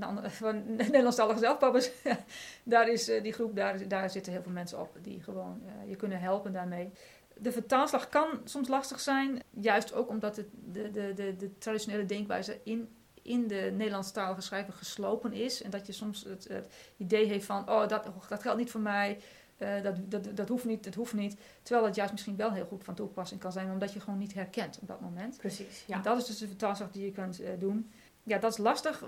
ander- 0.00 0.30
voor 0.40 0.54
Nederlandstalige 0.54 1.38
zelfpappers. 1.38 1.90
daar 2.64 2.88
is 2.88 3.08
eh, 3.08 3.22
die 3.22 3.32
groep, 3.32 3.56
daar, 3.56 3.88
daar 3.88 4.10
zitten 4.10 4.32
heel 4.32 4.42
veel 4.42 4.52
mensen 4.52 4.80
op 4.80 4.96
die 5.02 5.22
gewoon 5.22 5.62
eh, 5.66 5.88
je 5.88 5.96
kunnen 5.96 6.20
helpen 6.20 6.52
daarmee. 6.52 6.90
De 7.36 7.52
vertaalslag 7.52 8.08
kan 8.08 8.40
soms 8.44 8.68
lastig 8.68 9.00
zijn, 9.00 9.42
juist 9.50 9.94
ook 9.94 10.08
omdat 10.08 10.36
het, 10.36 10.46
de, 10.52 10.90
de, 10.90 11.12
de, 11.14 11.36
de 11.36 11.58
traditionele 11.58 12.06
denkwijze 12.06 12.60
in, 12.64 12.88
in 13.22 13.48
de 13.48 13.72
Nederlandstalige 13.76 14.40
schrijver 14.40 14.72
geslopen 14.72 15.32
is. 15.32 15.62
En 15.62 15.70
dat 15.70 15.86
je 15.86 15.92
soms 15.92 16.24
het, 16.24 16.48
het 16.48 16.74
idee 16.96 17.26
heeft 17.26 17.44
van, 17.44 17.70
oh, 17.70 17.88
dat, 17.88 18.08
dat 18.28 18.42
geldt 18.42 18.58
niet 18.58 18.70
voor 18.70 18.80
mij, 18.80 19.18
eh, 19.62 19.82
dat, 19.82 19.96
dat, 20.10 20.36
dat 20.36 20.48
hoeft 20.48 20.64
niet, 20.64 20.84
dat 20.84 20.94
hoeft 20.94 21.12
niet. 21.14 21.36
Terwijl 21.62 21.86
het 21.86 21.94
juist 21.94 22.12
misschien 22.12 22.36
wel 22.36 22.52
heel 22.52 22.64
goed 22.66 22.84
van 22.84 22.94
toepassing 22.94 23.40
kan 23.40 23.52
zijn, 23.52 23.70
omdat 23.70 23.92
je 23.92 24.00
gewoon 24.00 24.18
niet 24.18 24.34
herkent 24.34 24.78
op 24.82 24.88
dat 24.88 25.00
moment. 25.00 25.36
Precies, 25.36 25.84
En 25.88 26.02
dat 26.02 26.18
is 26.18 26.26
dus 26.26 26.38
de 26.38 26.46
vertaalslag 26.46 26.90
die 26.90 27.04
je 27.04 27.10
kunt 27.12 27.40
eh, 27.40 27.50
doen. 27.58 27.90
Ja, 28.22 28.38
dat 28.38 28.52
is 28.52 28.58
lastig. 28.58 29.04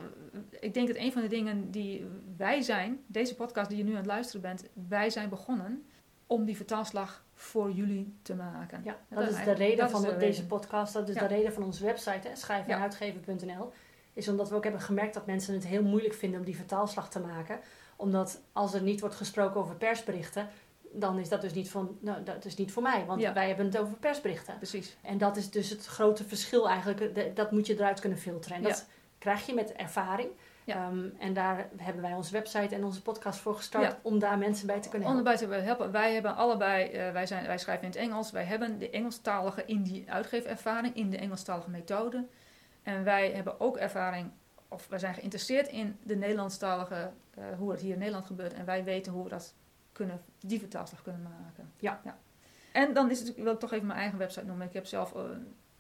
Ik 0.60 0.74
denk 0.74 0.86
dat 0.88 0.96
een 0.96 1.12
van 1.12 1.22
de 1.22 1.28
dingen 1.28 1.70
die 1.70 2.06
wij 2.36 2.60
zijn, 2.62 3.00
deze 3.06 3.34
podcast 3.34 3.68
die 3.68 3.78
je 3.78 3.84
nu 3.84 3.90
aan 3.90 3.96
het 3.96 4.06
luisteren 4.06 4.40
bent, 4.42 4.64
wij 4.88 5.10
zijn 5.10 5.28
begonnen 5.28 5.84
om 6.26 6.44
die 6.44 6.56
vertaalslag 6.56 7.24
voor 7.34 7.70
jullie 7.70 8.14
te 8.22 8.34
maken. 8.34 8.80
Ja, 8.84 8.96
Ja, 9.08 9.16
dat 9.16 9.24
dat 9.28 9.38
is 9.38 9.44
de 9.44 9.52
reden 9.52 9.76
dat 9.78 9.90
van 9.90 10.02
de 10.02 10.08
de- 10.08 10.16
deze 10.16 10.30
reden. 10.30 10.46
podcast. 10.46 10.92
Dat 10.92 11.08
is 11.08 11.14
Ja. 11.14 11.20
de 11.20 11.34
reden 11.34 11.52
van 11.52 11.62
onze 11.62 11.84
website, 11.84 12.28
hè, 12.28 12.36
schrijvenuitgeven.nl. 12.36 13.72
Is 14.12 14.28
omdat 14.28 14.48
we 14.48 14.54
ook 14.54 14.62
hebben 14.62 14.80
gemerkt 14.80 15.14
dat 15.14 15.26
mensen 15.26 15.54
het 15.54 15.66
heel 15.66 15.82
moeilijk 15.82 16.14
vinden 16.14 16.38
om 16.38 16.44
die 16.44 16.56
vertaalslag 16.56 17.10
te 17.10 17.20
maken. 17.20 17.58
Omdat 17.96 18.40
als 18.52 18.74
er 18.74 18.83
niet 18.83 19.00
wordt 19.00 19.14
gesproken 19.14 19.61
over 19.61 19.74
persberichten, 19.74 20.48
dan 20.92 21.18
is 21.18 21.28
dat 21.28 21.40
dus 21.40 21.52
niet, 21.52 21.70
van, 21.70 21.98
nou, 22.00 22.22
dat 22.22 22.44
is 22.44 22.57
niet 22.57 22.72
voor 22.72 22.83
mij. 22.83 23.04
Want 23.07 23.20
Ja. 23.20 23.33
wij 23.33 23.46
hebben 23.48 23.66
het 23.66 23.78
over 23.78 23.96
persberichten. 23.96 24.57
Precies. 24.57 24.96
En 25.02 25.18
dat 25.18 25.37
is 25.37 25.50
dus 25.50 25.70
het 25.70 25.87
grote 25.87 26.24
verschil 26.24 26.68
eigenlijk. 26.68 27.37
Dat 27.37 27.50
moet 27.50 27.66
je 27.66 27.74
eruit 27.74 28.00
kunnen 28.00 28.18
filteren. 28.18 28.57
En 28.57 28.62
Ja. 28.62 28.68
dat 28.68 28.87
krijg 29.18 29.46
je 29.46 29.54
met 29.54 29.72
ervaring. 29.72 30.28
Ja. 30.64 30.74
Ehm, 30.74 31.04
en 31.18 31.33
daar 31.33 31.68
hebben 31.76 32.02
wij 32.02 32.14
onze 32.14 32.33
website 32.33 32.74
en 32.74 32.85
onze 32.85 33.02
podcast 33.02 33.38
voor 33.38 33.54
gestart 33.54 33.85
Ja. 33.92 33.98
om 34.02 34.18
daar 34.18 34.38
mensen 34.38 34.66
bij 34.66 34.80
te 34.80 34.88
kunnen 34.88 35.09
helpen. 35.09 35.26
Onderbij 35.26 35.59
te 35.59 35.64
helpen. 35.64 35.90
Wij 35.90 36.12
hebben 36.14 36.37
allebei, 36.37 36.90
eh, 36.90 37.12
wij, 37.12 37.26
zijn, 37.26 37.46
wij 37.46 37.59
schrijven 37.59 37.85
in 37.85 37.90
het 37.90 37.98
Engels. 37.98 38.30
Wij 38.30 38.44
hebben 38.44 38.78
de 38.78 38.90
Engelstalige 38.90 39.62
in 39.66 39.83
die 39.83 40.11
uitgeefervaring, 40.11 40.96
in 40.96 41.11
de 41.11 41.18
Engelstalige 41.18 41.70
methode. 41.70 42.26
En 42.83 43.04
wij 43.04 43.30
hebben 43.30 43.61
ook 43.61 43.76
ervaring, 43.76 44.30
of 44.68 44.88
wij 44.88 44.98
zijn 44.98 45.14
geïnteresseerd 45.14 45.68
in 45.68 45.98
de 46.03 46.16
Nederlandstalige, 46.16 47.11
eh, 47.35 47.44
hoe 47.59 47.70
het 47.70 47.81
hier 47.81 47.92
in 47.92 47.98
Nederland 47.98 48.27
gebeurt. 48.27 48.53
En 48.53 48.64
wij 48.64 48.85
weten 48.85 49.12
hoe 49.12 49.24
we 49.24 49.31
dat 49.31 49.55
kunnen, 49.92 50.20
die 50.40 50.59
vertaalslag 50.59 51.03
kunnen 51.03 51.22
maken. 51.22 51.72
Ja. 51.79 52.00
En 52.72 52.94
dan 52.94 53.11
is 53.11 53.20
het, 53.20 53.35
wil 53.35 53.53
ik 53.53 53.59
toch 53.59 53.72
even 53.72 53.87
mijn 53.87 53.98
eigen 53.98 54.18
website 54.18 54.46
noemen. 54.46 54.66
Ik 54.66 54.72
heb 54.72 54.87
zelf 54.87 55.14
eh, 55.14 55.22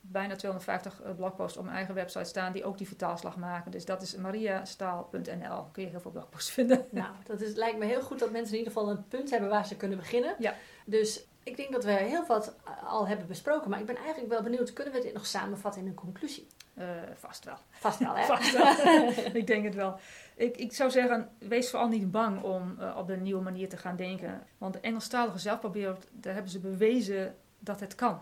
bijna 0.00 0.36
250 0.36 1.02
eh, 1.02 1.14
blogposts 1.14 1.56
op 1.56 1.64
mijn 1.64 1.76
eigen 1.76 1.94
website 1.94 2.24
staan 2.24 2.52
die 2.52 2.64
ook 2.64 2.78
die 2.78 2.86
vertaalslag 2.86 3.36
maken. 3.36 3.70
Dus 3.70 3.84
dat 3.84 4.02
is 4.02 4.16
mariastaal.nl. 4.16 5.64
Kun 5.72 5.82
je 5.82 5.88
heel 5.88 6.00
veel 6.00 6.10
blogposts 6.10 6.50
vinden. 6.50 6.86
Nou, 6.90 7.14
dat 7.24 7.40
is, 7.40 7.54
lijkt 7.54 7.78
me 7.78 7.84
heel 7.84 8.02
goed 8.02 8.18
dat 8.18 8.30
mensen 8.30 8.52
in 8.52 8.58
ieder 8.58 8.72
geval 8.72 8.90
een 8.90 9.08
punt 9.08 9.30
hebben 9.30 9.48
waar 9.48 9.66
ze 9.66 9.76
kunnen 9.76 9.98
beginnen. 9.98 10.34
Ja. 10.38 10.54
Dus 10.86 11.26
ik 11.44 11.56
denk 11.56 11.72
dat 11.72 11.84
we 11.84 11.90
heel 11.90 12.26
wat 12.26 12.56
al 12.86 13.06
hebben 13.08 13.26
besproken. 13.26 13.70
Maar 13.70 13.80
ik 13.80 13.86
ben 13.86 13.96
eigenlijk 13.96 14.28
wel 14.28 14.42
benieuwd, 14.42 14.72
kunnen 14.72 14.92
we 14.92 15.00
dit 15.00 15.12
nog 15.12 15.26
samenvatten 15.26 15.80
in 15.82 15.86
een 15.86 15.94
conclusie? 15.94 16.46
Eh, 16.74 16.86
vast 17.14 17.44
wel. 17.44 17.56
Vast 17.70 17.98
wel, 17.98 18.14
hè? 18.16 18.24
Vast 18.34 18.52
wel. 18.52 19.08
ik 19.40 19.46
denk 19.46 19.64
het 19.64 19.74
wel. 19.74 19.98
Ik, 20.36 20.56
ik 20.56 20.72
zou 20.72 20.90
zeggen, 20.90 21.30
wees 21.38 21.70
vooral 21.70 21.88
niet 21.88 22.10
bang 22.10 22.42
om 22.42 22.76
eh, 22.78 22.96
op 22.96 23.06
de 23.06 23.16
nieuwe 23.16 23.42
manier 23.42 23.68
te 23.68 23.76
gaan 23.76 23.96
denken. 23.96 24.42
Want 24.58 24.72
de 24.72 24.80
Engelstalige 24.80 25.38
zelfprobeer, 25.38 25.96
daar 26.12 26.34
hebben 26.34 26.52
ze 26.52 26.60
bewezen 26.60 27.36
dat 27.58 27.80
het 27.80 27.94
kan. 27.94 28.20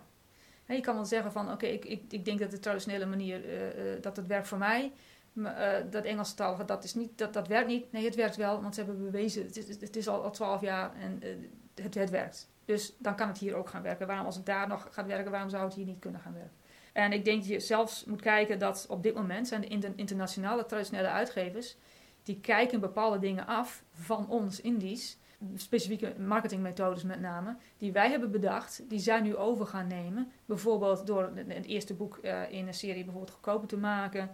Je 0.67 0.81
kan 0.81 0.95
wel 0.95 1.05
zeggen 1.05 1.33
van, 1.33 1.53
oké, 1.53 1.67
ik, 1.67 1.85
ik, 1.85 2.03
ik 2.09 2.25
denk 2.25 2.39
dat 2.39 2.51
de 2.51 2.59
traditionele 2.59 3.07
manier, 3.07 3.45
eh, 3.45 3.95
eh, 3.95 4.03
dat 4.03 4.17
het 4.17 4.27
werkt 4.27 4.49
voor 4.49 4.59
mij. 4.59 4.93
Maar 5.33 5.57
eh, 5.57 5.85
dat 5.91 6.05
Engelstalige, 6.05 6.65
dat, 6.65 6.85
is 6.85 6.95
niet, 6.95 7.19
dat, 7.19 7.33
dat 7.33 7.49
werkt 7.49 7.69
niet. 7.69 7.93
Nee, 7.93 8.05
het 8.05 8.15
werkt 8.15 8.37
wel, 8.37 8.63
want 8.63 8.75
ze 8.75 8.83
hebben 8.83 9.05
bewezen, 9.05 9.45
het 9.47 9.57
is, 9.57 9.81
het 9.81 9.97
is 9.97 10.09
al 10.09 10.31
twaalf 10.31 10.61
jaar 10.61 10.95
en 10.95 11.23
eh, 11.23 11.85
het, 11.85 11.95
het 11.95 12.11
werkt. 12.11 12.51
Dus 12.65 12.95
dan 12.99 13.17
kan 13.17 13.29
het 13.29 13.39
hier 13.39 13.55
ook 13.55 13.69
gaan 13.69 13.83
werken. 13.83 14.07
Waarom 14.07 14.27
als 14.27 14.37
het 14.37 14.47
daar 14.47 14.69
nog 14.69 14.89
gaat 14.91 15.07
werken, 15.07 15.31
waarom 15.31 15.51
zou 15.51 15.65
het 15.65 15.75
hier 15.75 15.87
niet 15.87 15.99
kunnen 15.99 16.21
gaan 16.21 16.33
werken? 16.35 16.57
En 16.93 17.13
ik 17.13 17.25
denk 17.25 17.39
dat 17.39 17.49
je 17.49 17.61
zelfs 17.61 18.05
moet 18.05 18.21
kijken 18.21 18.59
dat 18.59 18.87
op 18.89 19.03
dit 19.03 19.15
moment 19.15 19.49
zijn 19.49 19.61
de 19.61 19.67
inter- 19.67 19.93
internationale 19.97 20.67
traditionele 20.67 21.09
uitgevers, 21.09 21.77
die 22.23 22.41
kijken 22.41 22.81
bepaalde 22.81 23.19
dingen 23.19 23.47
af 23.47 23.85
van 23.93 24.29
ons 24.29 24.61
Indies, 24.61 25.19
specifieke 25.55 26.15
marketingmethodes 26.19 27.03
met 27.03 27.21
name, 27.21 27.57
die 27.79 27.93
wij 27.93 28.11
hebben 28.11 28.31
bedacht, 28.31 28.83
die 28.89 28.99
zij 28.99 29.21
nu 29.21 29.37
over 29.37 29.67
gaan 29.67 29.87
nemen. 29.87 30.33
Bijvoorbeeld 30.45 31.07
door 31.07 31.31
het 31.35 31.53
het 31.53 31.67
eerste 31.67 31.95
boek 31.95 32.17
eh, 32.17 32.51
in 32.51 32.67
een 32.67 32.75
serie 32.75 33.05
bijvoorbeeld 33.05 33.35
goedkoper 33.35 33.69
te 33.69 33.77
maken. 33.77 34.31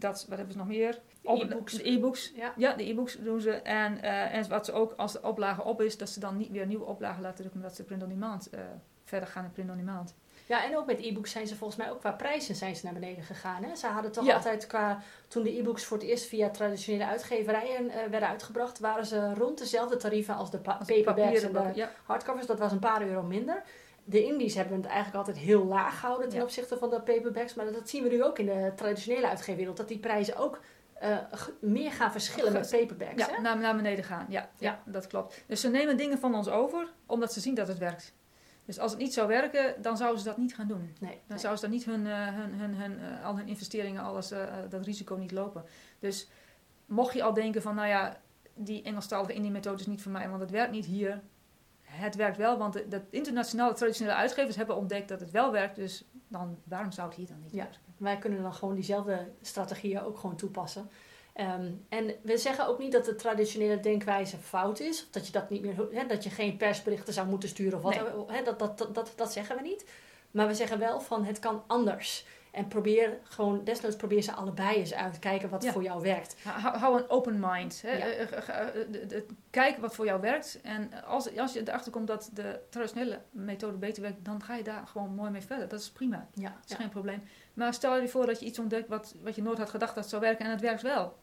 Dat, 0.00 0.26
wat 0.28 0.36
hebben 0.36 0.52
ze 0.52 0.58
nog 0.58 0.68
meer? 0.68 0.98
E-books. 1.22 1.72
De 1.72 1.88
e-books. 1.90 2.32
Ja. 2.34 2.52
Ja, 2.56 2.72
de 2.72 2.88
e-books 2.88 3.16
doen 3.20 3.40
ze. 3.40 3.52
En, 3.52 4.02
eh, 4.02 4.34
en 4.34 4.48
wat 4.48 4.64
ze 4.64 4.72
ook, 4.72 4.92
als 4.96 5.12
de 5.12 5.22
oplage 5.22 5.64
op 5.64 5.82
is, 5.82 5.98
dat 5.98 6.08
ze 6.08 6.20
dan 6.20 6.36
niet 6.36 6.50
weer 6.50 6.66
nieuwe 6.66 6.84
oplagen 6.84 7.22
laten 7.22 7.36
drukken, 7.38 7.60
omdat 7.60 7.76
ze 7.76 7.84
print 7.84 8.02
on 8.02 8.08
demand 8.08 8.50
eh, 8.50 8.60
verder 9.04 9.28
gaan 9.28 9.44
in 9.44 9.52
print 9.52 9.70
on 9.70 9.76
demand. 9.76 10.14
Ja, 10.46 10.64
en 10.64 10.76
ook 10.76 10.86
met 10.86 11.00
e-books 11.00 11.30
zijn 11.30 11.46
ze 11.46 11.56
volgens 11.56 11.78
mij 11.78 11.90
ook 11.90 12.00
qua 12.00 12.12
prijzen 12.12 12.54
zijn 12.54 12.76
ze 12.76 12.84
naar 12.84 12.94
beneden 12.94 13.24
gegaan. 13.24 13.62
Hè? 13.64 13.74
Ze 13.76 13.86
hadden 13.86 14.12
toch 14.12 14.24
Ja. 14.26 14.34
altijd 14.34 14.66
qua, 14.66 15.02
toen 15.28 15.42
de 15.42 15.58
e-books 15.58 15.84
voor 15.84 15.96
het 15.98 16.06
eerst 16.06 16.24
via 16.26 16.50
traditionele 16.50 17.06
uitgeverijen 17.06 17.90
eh, 17.90 18.06
werden 18.10 18.28
uitgebracht, 18.28 18.78
waren 18.78 19.06
ze 19.06 19.34
rond 19.34 19.58
dezelfde 19.58 19.96
tarieven 19.96 20.34
als 20.34 20.50
de 20.50 20.58
pa- 20.58 20.76
Als 20.78 20.88
paperbacks 20.88 21.42
en 21.42 21.52
de 21.52 21.70
ja. 21.74 21.90
hardcovers. 22.04 22.46
Dat 22.46 22.58
was 22.58 22.72
een 22.72 22.78
paar 22.78 23.02
euro 23.02 23.22
minder. 23.22 23.62
De 24.04 24.24
indies 24.24 24.54
hebben 24.54 24.76
het 24.76 24.86
eigenlijk 24.86 25.16
altijd 25.16 25.44
heel 25.44 25.64
laag 25.64 26.00
gehouden 26.00 26.28
ten 26.28 26.38
Ja. 26.38 26.44
opzichte 26.44 26.78
van 26.78 26.90
de 26.90 27.00
paperbacks. 27.00 27.54
Maar 27.54 27.72
dat 27.72 27.88
zien 27.88 28.02
we 28.02 28.08
nu 28.08 28.24
ook 28.24 28.38
in 28.38 28.46
de 28.46 28.72
traditionele 28.76 29.28
uitgeefwereld. 29.28 29.76
Dat 29.76 29.88
die 29.88 29.98
prijzen 29.98 30.36
ook 30.36 30.60
eh, 30.94 31.18
meer 31.60 31.92
gaan 31.92 32.12
verschillen 32.12 32.52
met 32.52 32.70
paperbacks. 32.70 33.26
Ja, 33.26 33.34
hè? 33.34 33.40
naar, 33.42 33.58
naar 33.58 33.76
beneden 33.76 34.04
gaan. 34.04 34.26
Ja, 34.28 34.50
ja. 34.58 34.82
dat 34.84 35.06
klopt. 35.06 35.42
Dus 35.46 35.60
ze 35.60 35.68
nemen 35.68 35.96
dingen 35.96 36.18
van 36.18 36.34
ons 36.34 36.48
over 36.48 36.92
omdat 37.06 37.32
ze 37.32 37.40
zien 37.40 37.54
dat 37.54 37.68
het 37.68 37.78
werkt. 37.78 38.14
Dus 38.64 38.78
als 38.78 38.90
het 38.90 39.00
niet 39.00 39.14
zou 39.14 39.28
werken, 39.28 39.82
dan 39.82 39.96
zouden 39.96 40.18
ze 40.20 40.24
dat 40.28 40.36
niet 40.36 40.54
gaan 40.54 40.68
doen. 40.68 40.94
Nee, 41.00 41.10
Dan 41.10 41.20
nee. 41.26 41.38
zouden 41.38 41.60
ze 41.60 41.66
dan 41.68 41.74
niet 41.76 41.84
hun, 41.84 42.06
eh, 42.06 42.34
hun, 42.34 42.54
hun, 42.54 42.74
hun, 42.74 42.98
eh, 43.00 43.24
al 43.26 43.36
hun 43.36 43.48
investeringen, 43.48 44.02
alles, 44.02 44.28
dat 44.68 44.84
risico 44.84 45.14
niet 45.16 45.32
lopen. 45.32 45.64
Dus 45.98 46.28
mocht 46.86 47.14
je 47.14 47.22
al 47.22 47.34
denken 47.34 47.62
van, 47.62 47.74
nou 47.74 47.88
ja, 47.88 48.20
die 48.54 48.82
Engelstalige 48.82 49.32
Indie-methode 49.32 49.80
is 49.80 49.86
niet 49.86 50.02
voor 50.02 50.12
mij, 50.12 50.28
want 50.28 50.40
het 50.40 50.50
werkt 50.50 50.72
niet 50.72 50.86
hier. 50.86 51.20
Het 51.90 52.14
werkt 52.16 52.36
wel, 52.36 52.58
want 52.58 52.72
de, 52.72 52.88
de 52.88 53.02
internationale 53.10 53.72
traditionele 53.74 54.16
uitgevers 54.16 54.56
hebben 54.56 54.76
ontdekt 54.76 55.08
dat 55.08 55.20
het 55.20 55.30
wel 55.30 55.52
werkt. 55.52 55.76
Dus 55.76 56.04
dan, 56.28 56.58
waarom 56.64 56.92
zou 56.92 57.08
het 57.08 57.16
hier 57.16 57.26
dan 57.26 57.40
niet 57.40 57.52
Ja. 57.52 57.56
werken? 57.62 57.80
Wij 57.96 58.18
kunnen 58.18 58.42
dan 58.42 58.54
gewoon 58.54 58.74
diezelfde 58.74 59.28
strategieën 59.42 60.02
ook 60.02 60.18
gewoon 60.18 60.36
toepassen. 60.36 60.90
Ehm, 61.32 61.72
en 61.88 62.14
we 62.22 62.38
zeggen 62.38 62.66
ook 62.66 62.78
niet 62.78 62.92
dat 62.92 63.04
de 63.04 63.14
traditionele 63.14 63.80
denkwijze 63.80 64.36
fout 64.36 64.80
is. 64.80 65.02
Of 65.02 65.10
dat 65.10 65.26
je 65.26 65.32
dat 65.32 65.50
niet 65.50 65.62
meer, 65.62 66.08
dat 66.08 66.24
je 66.24 66.30
geen 66.30 66.56
persberichten 66.56 67.12
zou 67.14 67.28
moeten 67.28 67.48
sturen 67.48 67.78
of 67.78 67.82
wat. 67.84 68.28
Nee. 68.28 68.42
Dat, 68.42 68.58
dat, 68.58 68.78
dat, 68.94 69.12
dat 69.16 69.32
zeggen 69.32 69.56
we 69.56 69.62
niet. 69.62 69.84
Maar 70.30 70.46
we 70.46 70.54
zeggen 70.54 70.78
wel 70.78 71.00
van 71.00 71.24
het 71.24 71.38
kan 71.38 71.62
anders. 71.66 72.26
En 72.50 72.68
probeer 72.68 73.18
gewoon, 73.22 73.64
desnoods 73.64 73.96
probeer 73.96 74.22
ze 74.22 74.32
allebei 74.32 74.76
eens 74.76 74.94
uit. 74.94 75.18
Kijken 75.18 75.48
wat 75.48 75.62
Ja. 75.62 75.72
voor 75.72 75.82
jou 75.82 76.02
werkt. 76.02 76.36
Hou, 76.44 76.98
een 77.00 77.10
open 77.10 77.38
mind. 77.40 77.82
Hè. 77.82 77.92
Ja. 77.92 78.04
Eh, 78.04 78.48
eh, 78.48 79.16
eh, 79.16 79.22
Kijk 79.50 79.76
wat 79.78 79.94
voor 79.94 80.04
jou 80.04 80.20
werkt. 80.20 80.60
En 80.62 81.04
als, 81.04 81.36
als 81.38 81.52
je 81.52 81.60
erachter 81.68 81.92
komt 81.92 82.06
dat 82.06 82.30
de 82.32 82.60
traditionele 82.70 83.20
methode 83.30 83.76
beter 83.76 84.02
werkt, 84.02 84.24
dan 84.24 84.42
ga 84.42 84.54
je 84.54 84.62
daar 84.62 84.86
gewoon 84.86 85.14
mooi 85.14 85.30
mee 85.30 85.40
verder. 85.42 85.68
Dat 85.68 85.80
is 85.80 85.90
prima. 85.90 86.26
Ja, 86.34 86.54
Dat 86.60 86.70
is 86.70 86.76
geen 86.76 86.88
probleem. 86.88 87.22
Maar 87.54 87.74
stel 87.74 88.00
je 88.00 88.08
voor 88.08 88.26
dat 88.26 88.40
je 88.40 88.46
iets 88.46 88.58
ontdekt 88.58 88.88
wat, 88.88 89.14
wat 89.22 89.34
je 89.34 89.42
nooit 89.42 89.58
had 89.58 89.70
gedacht 89.70 89.94
dat 89.94 90.08
zou 90.08 90.22
werken 90.22 90.44
en 90.44 90.50
het 90.50 90.60
werkt 90.60 90.82
wel. 90.82 91.16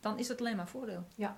Dan 0.00 0.18
is 0.18 0.28
het 0.28 0.40
alleen 0.40 0.56
maar 0.56 0.64
een 0.64 0.70
voordeel. 0.70 1.04
Ja. 1.14 1.36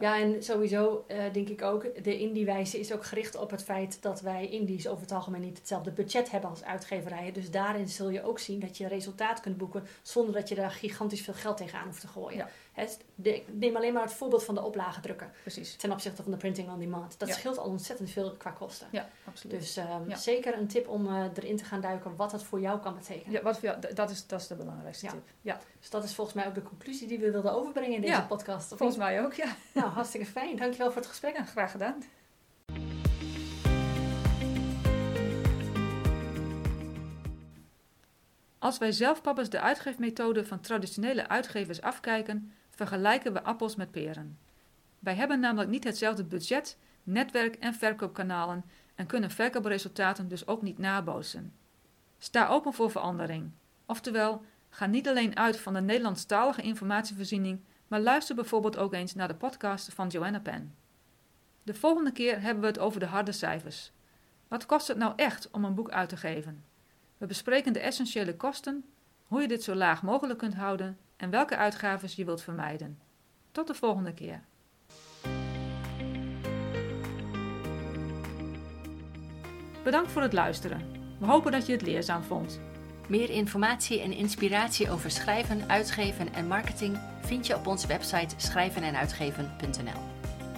Ja, 0.00 0.18
en 0.20 0.42
sowieso 0.42 1.04
eh, 1.06 1.32
denk 1.32 1.48
ik 1.48 1.62
ook, 1.62 2.04
de 2.04 2.18
indie-wijze 2.18 2.78
is 2.78 2.92
ook 2.92 3.04
gericht 3.04 3.36
op 3.36 3.50
het 3.50 3.64
feit 3.64 4.02
dat 4.02 4.20
wij 4.20 4.48
indies 4.48 4.88
over 4.88 5.02
het 5.02 5.12
algemeen 5.12 5.40
niet 5.40 5.58
hetzelfde 5.58 5.90
budget 5.90 6.30
hebben 6.30 6.50
als 6.50 6.64
uitgeverijen. 6.64 7.32
Dus 7.32 7.50
daarin 7.50 7.88
zul 7.88 8.08
je 8.08 8.22
ook 8.22 8.38
zien 8.38 8.60
dat 8.60 8.76
je 8.76 8.88
resultaat 8.88 9.40
kunt 9.40 9.56
boeken 9.56 9.86
zonder 10.02 10.34
dat 10.34 10.48
je 10.48 10.54
daar 10.54 10.70
gigantisch 10.70 11.22
veel 11.22 11.34
geld 11.34 11.56
tegenaan 11.56 11.86
hoeft 11.86 12.00
te 12.00 12.08
gooien. 12.08 12.36
Ja. 12.36 12.48
Hè, 12.74 12.86
de- 13.14 13.34
ik 13.36 13.44
neem 13.52 13.76
alleen 13.76 13.92
maar 13.92 14.02
het 14.02 14.12
voorbeeld 14.12 14.44
van 14.44 14.54
de 14.54 14.62
oplagedrukken 14.62 15.30
Precies. 15.40 15.76
ten 15.76 15.92
opzichte 15.92 16.22
van 16.22 16.30
de 16.32 16.36
printing 16.38 16.70
on 16.70 16.78
demand. 16.78 17.18
Dat 17.18 17.28
Ja. 17.28 17.34
scheelt 17.34 17.58
al 17.58 17.64
ontzettend 17.68 18.10
veel 18.10 18.32
qua 18.32 18.50
kosten. 18.50 18.86
Ja, 18.90 19.08
absoluut. 19.24 19.58
Dus 19.60 19.76
ehm, 19.76 20.08
Ja. 20.08 20.16
zeker 20.16 20.58
een 20.58 20.66
tip 20.66 20.88
om 20.88 21.06
eh, 21.06 21.24
erin 21.34 21.56
te 21.56 21.64
gaan 21.64 21.80
duiken 21.80 22.16
wat 22.16 22.30
dat 22.30 22.42
voor 22.44 22.60
jou 22.60 22.80
kan 22.80 22.94
betekenen. 22.94 23.32
ja, 23.32 23.42
wat 23.42 23.58
voor 23.58 23.68
jou, 23.68 23.94
dat, 23.94 24.10
is, 24.10 24.26
dat 24.26 24.40
is 24.40 24.46
de 24.46 24.54
belangrijkste 24.54 25.04
Ja. 25.06 25.10
tip. 25.12 25.22
Ja, 25.40 25.58
Dus 25.80 25.90
dat 25.90 26.04
is 26.04 26.14
volgens 26.14 26.36
mij 26.36 26.46
ook 26.46 26.54
de 26.54 26.62
conclusie 26.62 27.08
die 27.08 27.18
we 27.18 27.30
wilden 27.30 27.52
overbrengen 27.52 27.94
in 27.94 28.00
deze 28.00 28.24
podcast. 28.28 28.72
Of 28.72 28.78
volgens 28.78 28.98
niet? 28.98 29.06
mij 29.08 29.24
ook. 29.24 29.32
Ja. 29.32 29.56
Nou, 29.72 29.88
hartstikke 29.88 30.26
fijn. 30.26 30.56
Dankjewel 30.56 30.86
voor 30.92 31.00
het 31.00 31.10
gesprek. 31.10 31.36
ja, 31.36 31.44
graag 31.44 31.70
gedaan. 31.70 32.02
Als 38.58 38.78
wij 38.78 38.92
zelf 38.92 39.22
pappers 39.22 39.48
de 39.50 39.60
uitgeefmethode 39.60 40.44
van 40.44 40.60
traditionele 40.60 41.28
uitgevers 41.28 41.80
afkijken, 41.80 42.52
vergelijken 42.74 43.32
we 43.32 43.42
appels 43.42 43.76
met 43.76 43.90
peren. 43.90 44.38
Wij 44.98 45.14
hebben 45.14 45.40
namelijk 45.40 45.70
niet 45.70 45.84
hetzelfde 45.84 46.24
budget, 46.24 46.78
netwerk 47.02 47.54
en 47.54 47.74
verkoopkanalen 47.74 48.64
en 48.94 49.06
kunnen 49.06 49.30
verkoopresultaten 49.30 50.28
dus 50.28 50.46
ook 50.46 50.62
niet 50.62 50.78
nabootsen. 50.78 51.52
Sta 52.18 52.46
open 52.46 52.72
voor 52.72 52.90
verandering. 52.90 53.50
Oftewel, 53.86 54.44
ga 54.68 54.86
niet 54.86 55.08
alleen 55.08 55.36
uit 55.36 55.60
van 55.60 55.74
de 55.74 55.80
Nederlandstalige 55.80 56.62
informatievoorziening, 56.62 57.60
maar 57.88 58.00
luister 58.00 58.34
bijvoorbeeld 58.34 58.76
ook 58.76 58.94
eens 58.94 59.14
naar 59.14 59.28
de 59.28 59.34
podcast 59.34 59.94
van 59.94 60.08
Joanna 60.08 60.40
Penn. 60.40 60.74
De 61.62 61.74
volgende 61.74 62.12
keer 62.12 62.40
hebben 62.40 62.60
we 62.60 62.68
het 62.68 62.78
over 62.78 63.00
de 63.00 63.06
harde 63.06 63.32
cijfers. 63.32 63.92
Wat 64.48 64.66
kost 64.66 64.88
het 64.88 64.96
nou 64.96 65.12
echt 65.16 65.50
om 65.50 65.64
een 65.64 65.74
boek 65.74 65.90
uit 65.90 66.08
te 66.08 66.16
geven? 66.16 66.64
We 67.18 67.26
bespreken 67.26 67.72
de 67.72 67.80
essentiële 67.80 68.36
kosten, 68.36 68.84
hoe 69.26 69.40
je 69.40 69.48
dit 69.48 69.62
zo 69.62 69.74
laag 69.74 70.02
mogelijk 70.02 70.38
kunt 70.38 70.54
houden 70.54 70.98
en 71.24 71.30
welke 71.30 71.56
uitgaves 71.56 72.14
je 72.14 72.24
wilt 72.24 72.42
vermijden. 72.42 72.98
Tot 73.52 73.66
de 73.66 73.74
volgende 73.74 74.14
keer. 74.14 74.40
Bedankt 79.84 80.10
voor 80.10 80.22
het 80.22 80.32
luisteren. 80.32 80.80
We 81.18 81.26
hopen 81.26 81.52
dat 81.52 81.66
je 81.66 81.72
het 81.72 81.82
leerzaam 81.82 82.22
vond. 82.22 82.60
Meer 83.08 83.30
informatie 83.30 84.00
en 84.00 84.12
inspiratie 84.12 84.90
over 84.90 85.10
schrijven, 85.10 85.68
uitgeven 85.68 86.32
en 86.34 86.46
marketing 86.46 86.98
vind 87.20 87.46
je 87.46 87.56
op 87.56 87.66
onze 87.66 87.86
website 87.86 88.34
schrijvenenuitgeven.nl. 88.36 90.00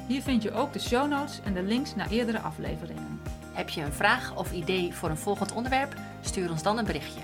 Hier 0.09 0.22
vind 0.22 0.42
je 0.42 0.52
ook 0.52 0.72
de 0.72 0.81
show 0.81 1.09
notes 1.09 1.40
en 1.44 1.55
de 1.55 1.62
links 1.62 1.94
naar 1.94 2.11
eerdere 2.11 2.38
afleveringen. 2.38 3.20
Heb 3.52 3.68
je 3.68 3.83
een 3.83 3.92
vraag 3.92 4.37
of 4.37 4.52
idee 4.52 4.94
voor 4.94 5.11
een 5.11 5.16
volgend 5.16 5.52
onderwerp? 5.52 5.94
Stuur 6.20 6.50
ons 6.50 6.62
dan 6.62 6.79
een 6.79 6.85
berichtje. 6.85 7.20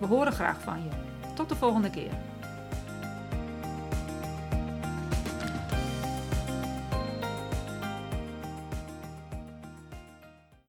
We 0.00 0.06
horen 0.06 0.32
graag 0.32 0.60
van 0.60 0.82
je. 0.82 0.90
Tot 1.34 1.48
de 1.48 1.56
volgende 1.56 1.90
keer. 1.90 2.31